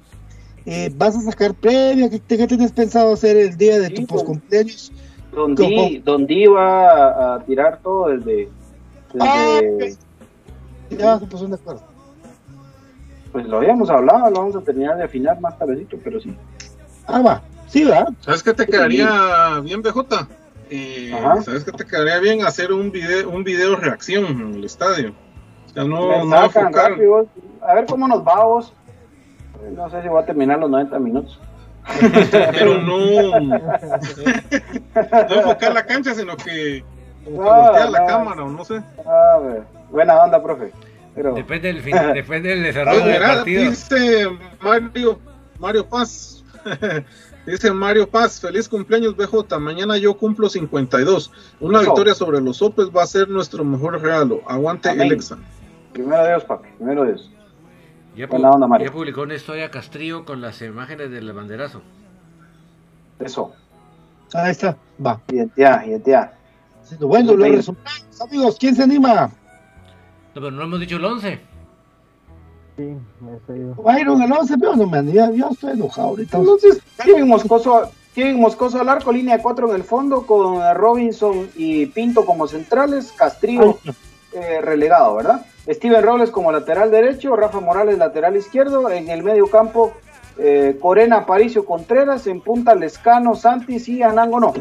[0.65, 2.09] eh, vas a sacar previa.
[2.09, 4.91] ¿Qué, qué tienes pensado hacer el día de tu poscumpleaños?
[5.34, 5.69] Don ¿Cómo?
[5.69, 8.49] Di, Don Di va a, a tirar todo desde,
[9.26, 9.97] desde-
[10.89, 11.82] Ya se puso de acuerdo.
[13.32, 16.36] pues lo habíamos hablado, lo vamos a terminar de afinar más tardecito, pero sí.
[17.05, 17.41] Ah, va.
[17.68, 18.07] Sí, va.
[18.22, 20.28] ¿Sabes qué te quedaría bien, BJ?
[20.70, 21.11] Eh.
[21.43, 22.45] ¿Sabes qué te quedaría bien?
[22.45, 25.13] Hacer un video, un video reacción en el estadio.
[25.65, 26.91] O sea, no, no enfocar.
[26.91, 27.28] rápido.
[27.61, 28.74] A ver cómo nos va vos.
[29.76, 31.39] No sé si voy a terminar los 90 minutos.
[32.51, 36.84] pero no, no enfocar la cancha, sino que
[37.28, 38.05] como que No, voltear la no.
[38.07, 38.82] cámara o no sé.
[39.05, 40.71] A ver, buena onda, profe.
[41.15, 42.13] Pero Depende del, final,
[42.43, 43.69] del desarrollo Ah, del mira, partido.
[43.69, 44.28] dice
[44.61, 45.19] Mario,
[45.59, 46.43] Mario Paz.
[47.45, 49.57] dice Mario Paz, feliz cumpleaños BJ.
[49.59, 51.32] Mañana yo cumplo 52.
[51.59, 51.89] Una Eso.
[51.91, 54.41] victoria sobre los Opes va a ser nuestro mejor regalo.
[54.47, 55.07] Aguante Amén.
[55.07, 55.38] el Exa.
[55.93, 57.32] primero Dios, papi, primero Dios.
[58.15, 58.88] Ya, Buena pu- onda, Mario.
[58.88, 61.82] ya publicó una historia Castrillo con las imágenes del banderazo.
[63.19, 63.53] Eso,
[64.34, 64.75] Ahí está.
[65.03, 65.19] Va.
[65.32, 66.32] identidad, identidad.
[66.99, 68.57] Bueno, los resultados, amigos.
[68.59, 69.31] ¿Quién se anima?
[70.35, 71.39] No, pero no hemos dicho el 11.
[72.77, 72.83] Sí.
[73.83, 75.31] Byron, el 11, pero no me anima.
[75.31, 76.38] Yo estoy enojado ahorita.
[76.38, 81.49] Entonces, Kevin Moscoso, Kevin Moscoso al arco, línea de 4 en el fondo, con Robinson
[81.55, 83.79] y Pinto como centrales, Castrillo
[84.33, 85.45] eh, relegado, ¿verdad?
[85.67, 89.93] Steven Robles como lateral derecho, Rafa Morales lateral izquierdo, en el medio campo
[90.38, 94.53] eh, Corena, Paricio, Contreras, en punta Lescano, Santis y Anango no.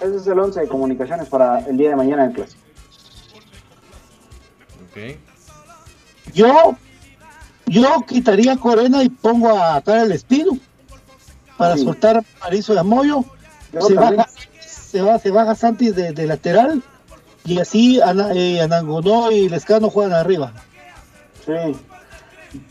[0.00, 2.56] Ese es el 11 de comunicaciones para el día de mañana en clase.
[4.90, 5.18] Ok.
[6.34, 6.76] Yo,
[7.66, 10.58] yo quitaría a Corena y pongo a Karel Espino
[11.56, 11.84] para Sí.
[11.84, 13.24] soltar a Parizo de Amoyo.
[13.72, 14.26] Yo Se baja,
[14.60, 16.82] se, va, se baja Santis de, de lateral
[17.44, 20.52] y así Ana- eh, Anangonó y Lescano juegan arriba.
[21.44, 21.52] Sí.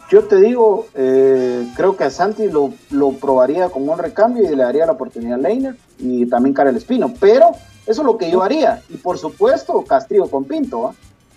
[0.09, 4.55] Yo te digo, eh, creo que a Santi lo, lo probaría como un recambio y
[4.55, 7.13] le daría la oportunidad a Leiner y también Karel Espino.
[7.19, 7.51] Pero
[7.86, 8.81] eso es lo que yo haría.
[8.89, 10.88] Y por supuesto, Castrillo con Pinto.
[10.88, 10.93] ¿ah?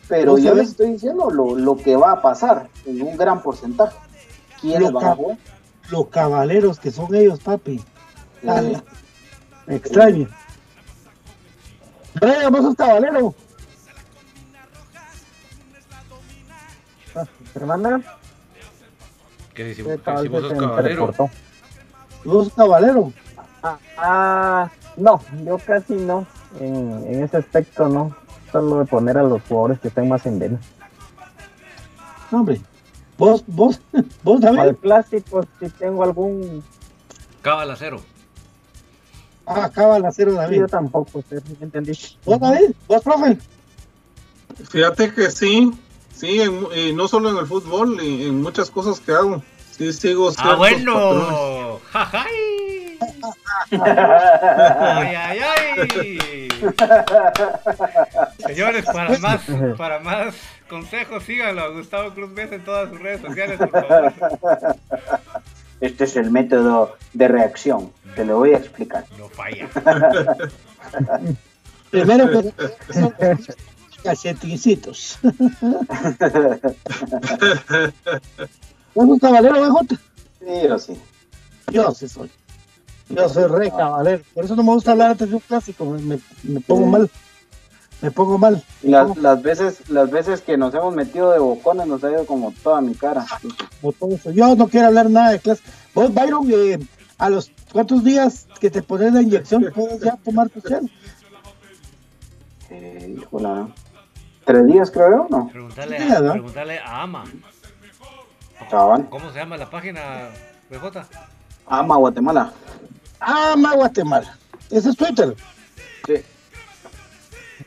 [0.09, 3.43] Pero No yo les estoy diciendo lo, lo que va a pasar en un gran
[3.43, 3.97] porcentaje.
[4.61, 5.39] ¿Quiénes Los, van a jugar?
[5.91, 7.81] los caballeros que son ellos, papi.
[8.43, 8.81] Eh,
[9.67, 10.29] me extraño.
[12.21, 13.35] Brian, vos sos cabalero.
[17.55, 18.03] Hermana,
[19.59, 21.13] Que si, vos sos caballero.
[22.25, 23.13] Vos sos cabalero.
[23.61, 26.29] Ah, ah, no, yo casi no.
[26.61, 28.15] En, en ese aspecto no.
[28.53, 30.61] Solo de poner a los jugadores que estén más en vena.
[32.31, 32.61] No, hombre.
[33.19, 33.81] Vos, vos,
[34.23, 34.77] vos, el David.
[34.77, 36.63] clásico, si tengo algún.
[37.43, 38.01] Cábala cero.
[39.45, 40.59] Ah, acaba el acero, David.
[40.59, 41.99] Yo tampoco, ¿me entendí?
[42.25, 42.77] Vos, David.
[42.87, 43.39] Vos, profe.
[44.71, 45.73] Fíjate que sí,
[46.19, 49.43] sí, en- y no solo en el fútbol, y en muchas cosas que hago.
[49.77, 51.79] Sí, sigo ¡Ah, bueno!
[51.93, 52.99] ¡Jajay!
[53.71, 56.49] ¡Ay, ay, ay!
[58.45, 59.41] Señores, para más,
[59.77, 60.35] para más
[60.69, 64.13] consejos, síganlo a Gustavo Cruz Mesa en todas sus redes sociales, por favor.
[65.81, 67.93] Este es el método de reacción.
[68.17, 69.05] Te lo voy a explicar.
[69.17, 69.69] No falla.
[71.91, 72.53] Primero que
[73.99, 75.19] son cachetincitos.
[78.95, 79.97] ¿Vos sos cabalero, BJ?
[80.39, 80.97] Sí, yo sí.
[81.73, 82.31] Yo sí soy.
[83.09, 84.23] Yo soy re cabalero.
[84.35, 85.85] Por eso no me gusta hablar antes de un clásico.
[85.85, 86.19] Me,
[86.61, 87.11] pongo mal.
[88.01, 88.63] Me pongo mal.
[88.83, 92.53] Las, las veces las veces que nos hemos metido de bocones nos ha ido como
[92.63, 93.27] toda mi cara.
[93.81, 94.31] Como todo eso.
[94.31, 95.63] Yo no quiero hablar nada de clase.
[95.95, 96.79] Vos, Byron, eh,
[97.19, 100.91] a los cuántos días que te pones la inyección puedes ya tomar tu cel.
[102.71, 103.69] Eh, híjola.
[104.49, 105.27] ¿Tres días creo yo?
[105.29, 105.47] No.
[105.49, 106.33] Preguntarle a, ¿no?
[106.33, 107.25] preguntarle a Ama.
[108.71, 109.07] Cabal.
[109.11, 110.31] ¿Cómo se llama la página,
[110.71, 111.05] BJ?
[111.67, 112.53] Ama Guatemala.
[113.21, 114.39] Ah, ma Guatemala.
[114.71, 115.37] Ese es Twitter.
[116.07, 116.15] Sí.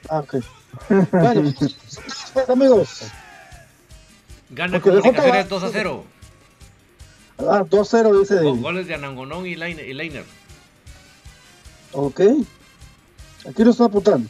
[0.10, 0.38] Ah, ok.
[1.12, 3.04] Bueno, pues, amigos.
[4.50, 6.04] Gana Porque BJ comunicaciones va- 2 a 0.
[7.38, 9.88] Ah, 2-0 dice Con goles de Anangonón y Leiner.
[9.88, 10.26] y Leiner.
[11.92, 12.22] Ok.
[13.48, 14.28] Aquí lo estoy apuntando.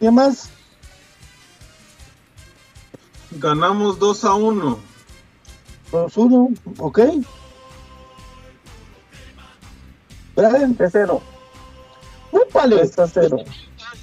[0.00, 0.50] ¿Qué más?
[3.32, 4.78] Ganamos 2 a 1.
[5.92, 6.58] 2-1.
[6.78, 6.98] Ok.
[10.36, 10.76] Brian.
[10.76, 11.20] 3-0.
[12.30, 12.82] ¡Úpale!
[12.82, 13.44] 3-0.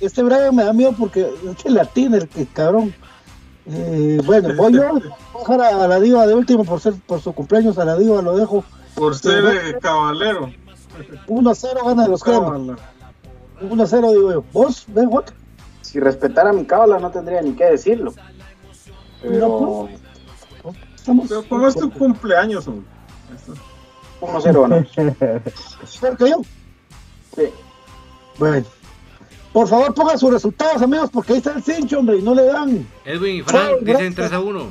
[0.01, 2.93] Este Brian me da miedo porque es que latina el que cabrón.
[3.67, 7.19] Eh, bueno, voy yo voy a dejar a la diva de último por ser por
[7.19, 10.51] su cumpleaños a la diva lo dejo Por ser eh, caballero.
[11.27, 12.75] 1 a 0 gana los cremas Cábala.
[13.61, 15.25] 1 a 0 digo yo vos ven what
[15.95, 18.13] Si respetara mi cábala no tendría ni que decirlo.
[19.21, 19.87] Pero
[20.93, 22.85] estamos Pero como es tu cumpleaños, hombre.
[24.19, 24.89] 1-0 ganamos.
[26.01, 26.41] peor que yo
[27.33, 27.43] Sí.
[28.37, 28.65] bueno
[29.53, 32.43] por favor pongan sus resultados amigos porque ahí está el cincho hombre y no le
[32.45, 34.15] dan Edwin y Frank dicen gracias.
[34.15, 34.67] 3 a 1.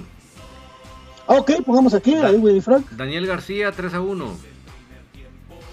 [1.28, 4.30] ah, ok pongamos aquí ahí Willy Frank Daniel García 3 a 1.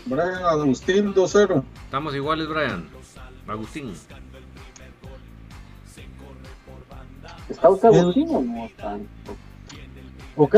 [0.06, 1.64] Brian Agustín 2-0.
[1.86, 2.88] Estamos iguales, Brian.
[3.48, 3.94] Agustín.
[7.52, 8.98] ¿Está usted Agustín o no está?
[10.38, 10.56] ok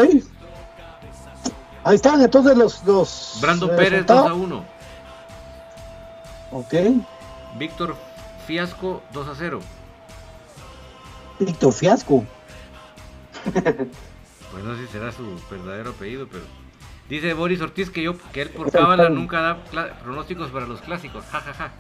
[1.84, 4.32] ahí están entonces los los Brandon eh, Pérez 2 resultados.
[4.32, 4.66] a 1.
[6.52, 6.74] ok
[7.58, 7.96] Víctor
[8.46, 9.60] Fiasco 2 a 0.
[11.40, 12.26] Víctor Fiasco
[13.44, 16.44] Pues no sé si será su verdadero apellido, pero.
[17.10, 19.64] Dice Boris Ortiz que yo que él por cábala nunca da
[20.04, 21.26] pronósticos para los clásicos.
[21.26, 21.72] Ja, ja, ja.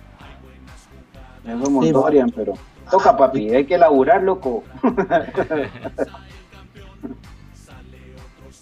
[1.46, 2.54] Eso es Montorian, pero
[2.90, 4.64] toca papi, hay que laburar, loco.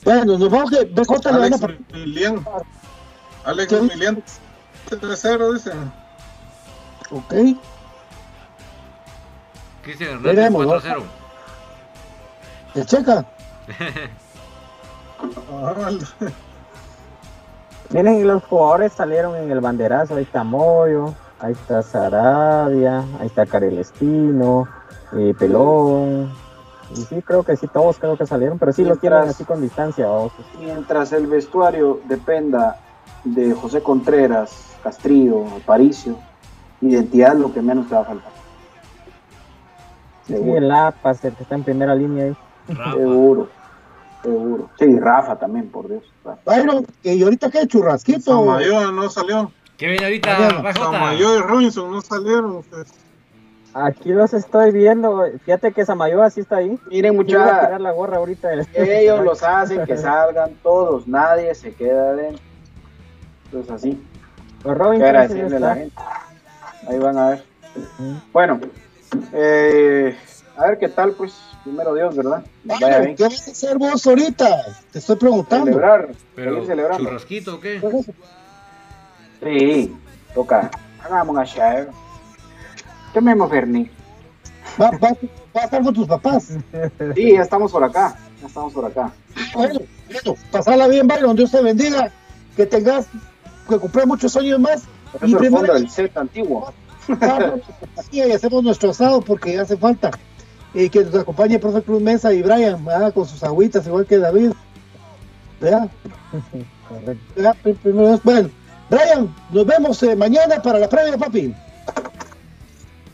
[0.03, 1.59] bueno nos vamos que BJ Alex
[1.93, 2.43] Milian.
[3.45, 3.81] Alex ¿Qué?
[3.81, 4.23] Milian
[4.89, 5.91] 3-0, dicen.
[7.11, 7.33] ok
[9.83, 11.03] Cristian Hernández Veremos, 4 a 0.
[12.75, 13.25] el checa
[17.89, 20.15] Miren, y los jugadores salieron en el banderazo.
[20.15, 24.67] Ahí está Moyo, ahí está Sarabia, ahí está Karel Espino,
[25.13, 26.31] eh, Pelón.
[26.91, 29.45] Y sí, creo que sí, todos creo que salieron, pero sí los tienen Mientras- así
[29.45, 30.07] con distancia.
[30.07, 30.33] vamos.
[30.59, 32.77] Mientras el vestuario dependa
[33.23, 34.51] de José Contreras,
[34.83, 36.17] Castrillo, Aparicio,
[36.81, 38.31] identidad es lo que menos te va a faltar.
[40.27, 40.57] Sí, Seguro.
[40.57, 42.35] el Lapas, el que está en primera línea ahí.
[42.67, 42.91] Rafa.
[42.93, 43.49] Seguro,
[44.21, 44.69] seguro.
[44.77, 46.03] Sí, Rafa también, por Dios.
[46.25, 46.41] Rafa.
[46.45, 49.51] Byron y ahorita qué churrasquito Samayoa no salió.
[49.81, 50.73] ¿Qué viene ahorita, BJ?
[50.73, 52.61] Samayoa y Robinson no salieron.
[52.61, 52.87] pues.
[53.73, 55.25] Aquí los estoy viendo.
[55.43, 56.77] Fíjate que Samayoa sí está ahí.
[56.85, 58.49] Miren, iba a muchachos, tirar la gorra ahorita.
[58.75, 62.43] ellos los hacen que salgan todos, nadie se queda adentro.
[63.45, 64.03] Entonces así,
[64.65, 65.95] hay Robinson sí a la gente.
[66.87, 67.43] Ahí van a ver.
[68.31, 68.61] Bueno,
[69.33, 70.15] eh,
[70.57, 71.33] a ver qué tal, pues,
[71.63, 72.43] primero Dios, ¿verdad?
[73.17, 74.61] ¿Qué vas a hacer vos ahorita?
[74.91, 75.65] Te estoy preguntando.
[75.65, 76.65] Celebrar, Pero.
[76.97, 77.81] ¿churrasquito o qué?
[79.43, 79.95] Sí,
[80.33, 80.69] toca.
[81.03, 81.87] Hagamos una chave.
[83.13, 83.89] Tomemos Ferni.
[84.79, 85.09] ¿Va, va,
[85.55, 86.53] va a estar con tus papás?
[87.15, 88.15] Sí, ya estamos por acá.
[88.39, 89.11] Ya estamos por acá.
[89.53, 91.35] Bueno, bueno, pasala bien, Byron.
[91.35, 92.11] Dios te bendiga.
[92.55, 93.07] Que tengas,
[93.67, 94.83] que cumplir muchos años más.
[95.11, 96.71] Por eso el fondo del set antiguo.
[98.09, 100.11] Sí, y hacemos nuestro asado porque hace falta.
[100.73, 103.13] Y que nos acompañe el profe Cruz Mesa y Brian, ¿verdad?
[103.13, 104.51] con sus agüitas, igual que David.
[105.59, 105.89] ¿Verdad?
[107.35, 107.55] ¿Verdad?
[107.63, 108.49] Pr- primero- Bueno,
[108.91, 111.55] Brian, nos vemos eh, mañana para la previa, papi.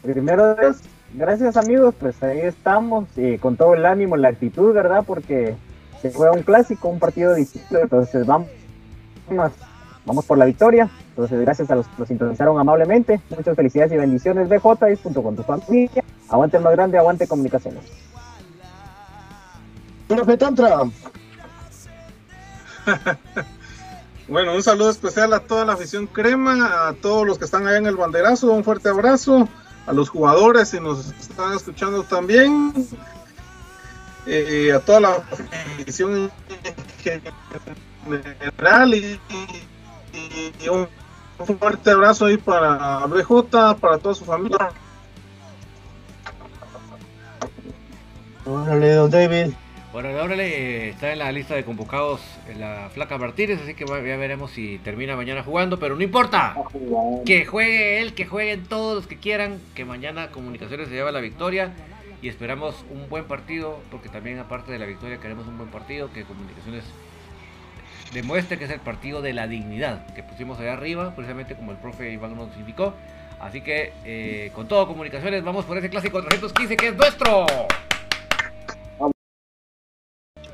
[0.01, 0.55] Primero
[1.13, 5.03] gracias amigos, pues ahí estamos eh, con todo el ánimo, la actitud, ¿verdad?
[5.05, 5.55] Porque
[6.01, 8.47] se juega un clásico, un partido distinto, entonces vamos,
[10.03, 10.89] vamos por la victoria.
[11.09, 15.21] Entonces gracias a los que nos sintonizaron amablemente, muchas felicidades y bendiciones BJ y junto
[15.21, 16.03] con tu familia.
[16.27, 17.83] Aguante el más grande, aguante comunicaciones.
[20.07, 20.79] Profe Tantra,
[24.27, 27.77] Bueno, un saludo especial a toda la afición crema, a todos los que están allá
[27.77, 29.47] en el banderazo, un fuerte abrazo,
[29.85, 32.73] a los jugadores si nos están escuchando también,
[34.25, 35.09] eh, a toda la
[35.79, 36.29] afición
[37.05, 39.19] en general y,
[40.13, 40.87] y- y un
[41.57, 44.71] fuerte abrazo ahí para BJ, para toda su familia.
[48.45, 49.53] órale, don David.
[49.99, 54.15] Bueno, eh, está en la lista de convocados en la Flaca Martínez, así que ya
[54.15, 56.53] veremos si termina mañana jugando, pero no importa.
[57.25, 61.19] Que juegue él, que jueguen todos los que quieran, que mañana Comunicaciones se lleva la
[61.19, 61.73] victoria
[62.21, 66.13] y esperamos un buen partido, porque también aparte de la victoria queremos un buen partido,
[66.13, 66.83] que Comunicaciones
[68.13, 71.79] demuestre que es el partido de la dignidad que pusimos allá arriba, precisamente como el
[71.79, 72.93] profe Iván nos indicó.
[73.39, 77.47] Así que eh, con todo Comunicaciones vamos por ese clásico 315 que es nuestro.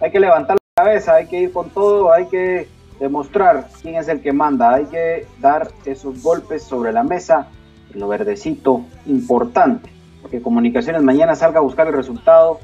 [0.04, 2.68] Hay que levantar la cabeza, hay que ir con todo, hay que
[3.00, 7.48] demostrar quién es el que manda, hay que dar esos golpes sobre la mesa,
[7.94, 9.90] lo verdecito, importante,
[10.30, 12.60] que Comunicaciones mañana salga a buscar el resultado.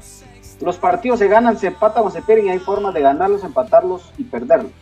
[0.60, 4.12] Los partidos se ganan, se empatan o se pierden, y hay formas de ganarlos, empatarlos
[4.18, 4.72] y perderlos.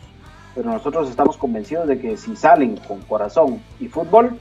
[0.53, 4.37] Pero nosotros estamos convencidos de que si salen con corazón y fútbol,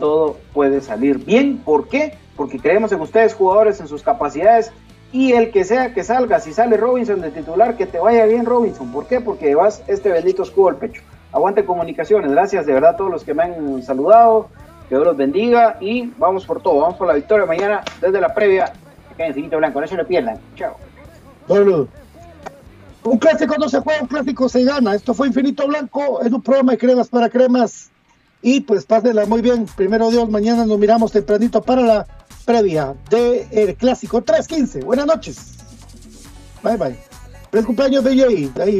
[0.00, 1.58] todo puede salir bien.
[1.58, 2.18] ¿Por qué?
[2.34, 4.72] Porque creemos en ustedes, jugadores, en sus capacidades
[5.14, 8.44] y el que sea que salga, si sale Robinson de titular, que te vaya bien
[8.44, 8.90] Robinson.
[8.90, 9.20] ¿Por qué?
[9.20, 11.02] Porque llevas este bendito escudo al pecho.
[11.30, 12.32] Aguante comunicaciones.
[12.32, 14.48] Gracias de verdad a todos los que me han saludado.
[14.88, 16.80] Que Dios los bendiga y vamos por todo.
[16.80, 18.64] Vamos por la victoria mañana desde la previa.
[18.64, 19.80] Acá en Infinito Blanco.
[19.80, 20.36] No se lo pierdan.
[20.56, 20.76] Chao.
[23.04, 24.96] Un clásico no se juega, un clásico se gana.
[24.96, 27.88] Esto fue Infinito Blanco, es un programa de cremas para cremas.
[28.46, 29.64] Y pues pásenla muy bien.
[29.74, 32.06] Primero Dios, mañana nos miramos tempranito para la
[32.44, 34.84] previa del clásico 315.
[34.84, 35.54] Buenas noches.
[36.62, 36.98] Bye bye.
[37.50, 38.60] Feliz cumpleaños, BJ.
[38.60, 38.72] Ahí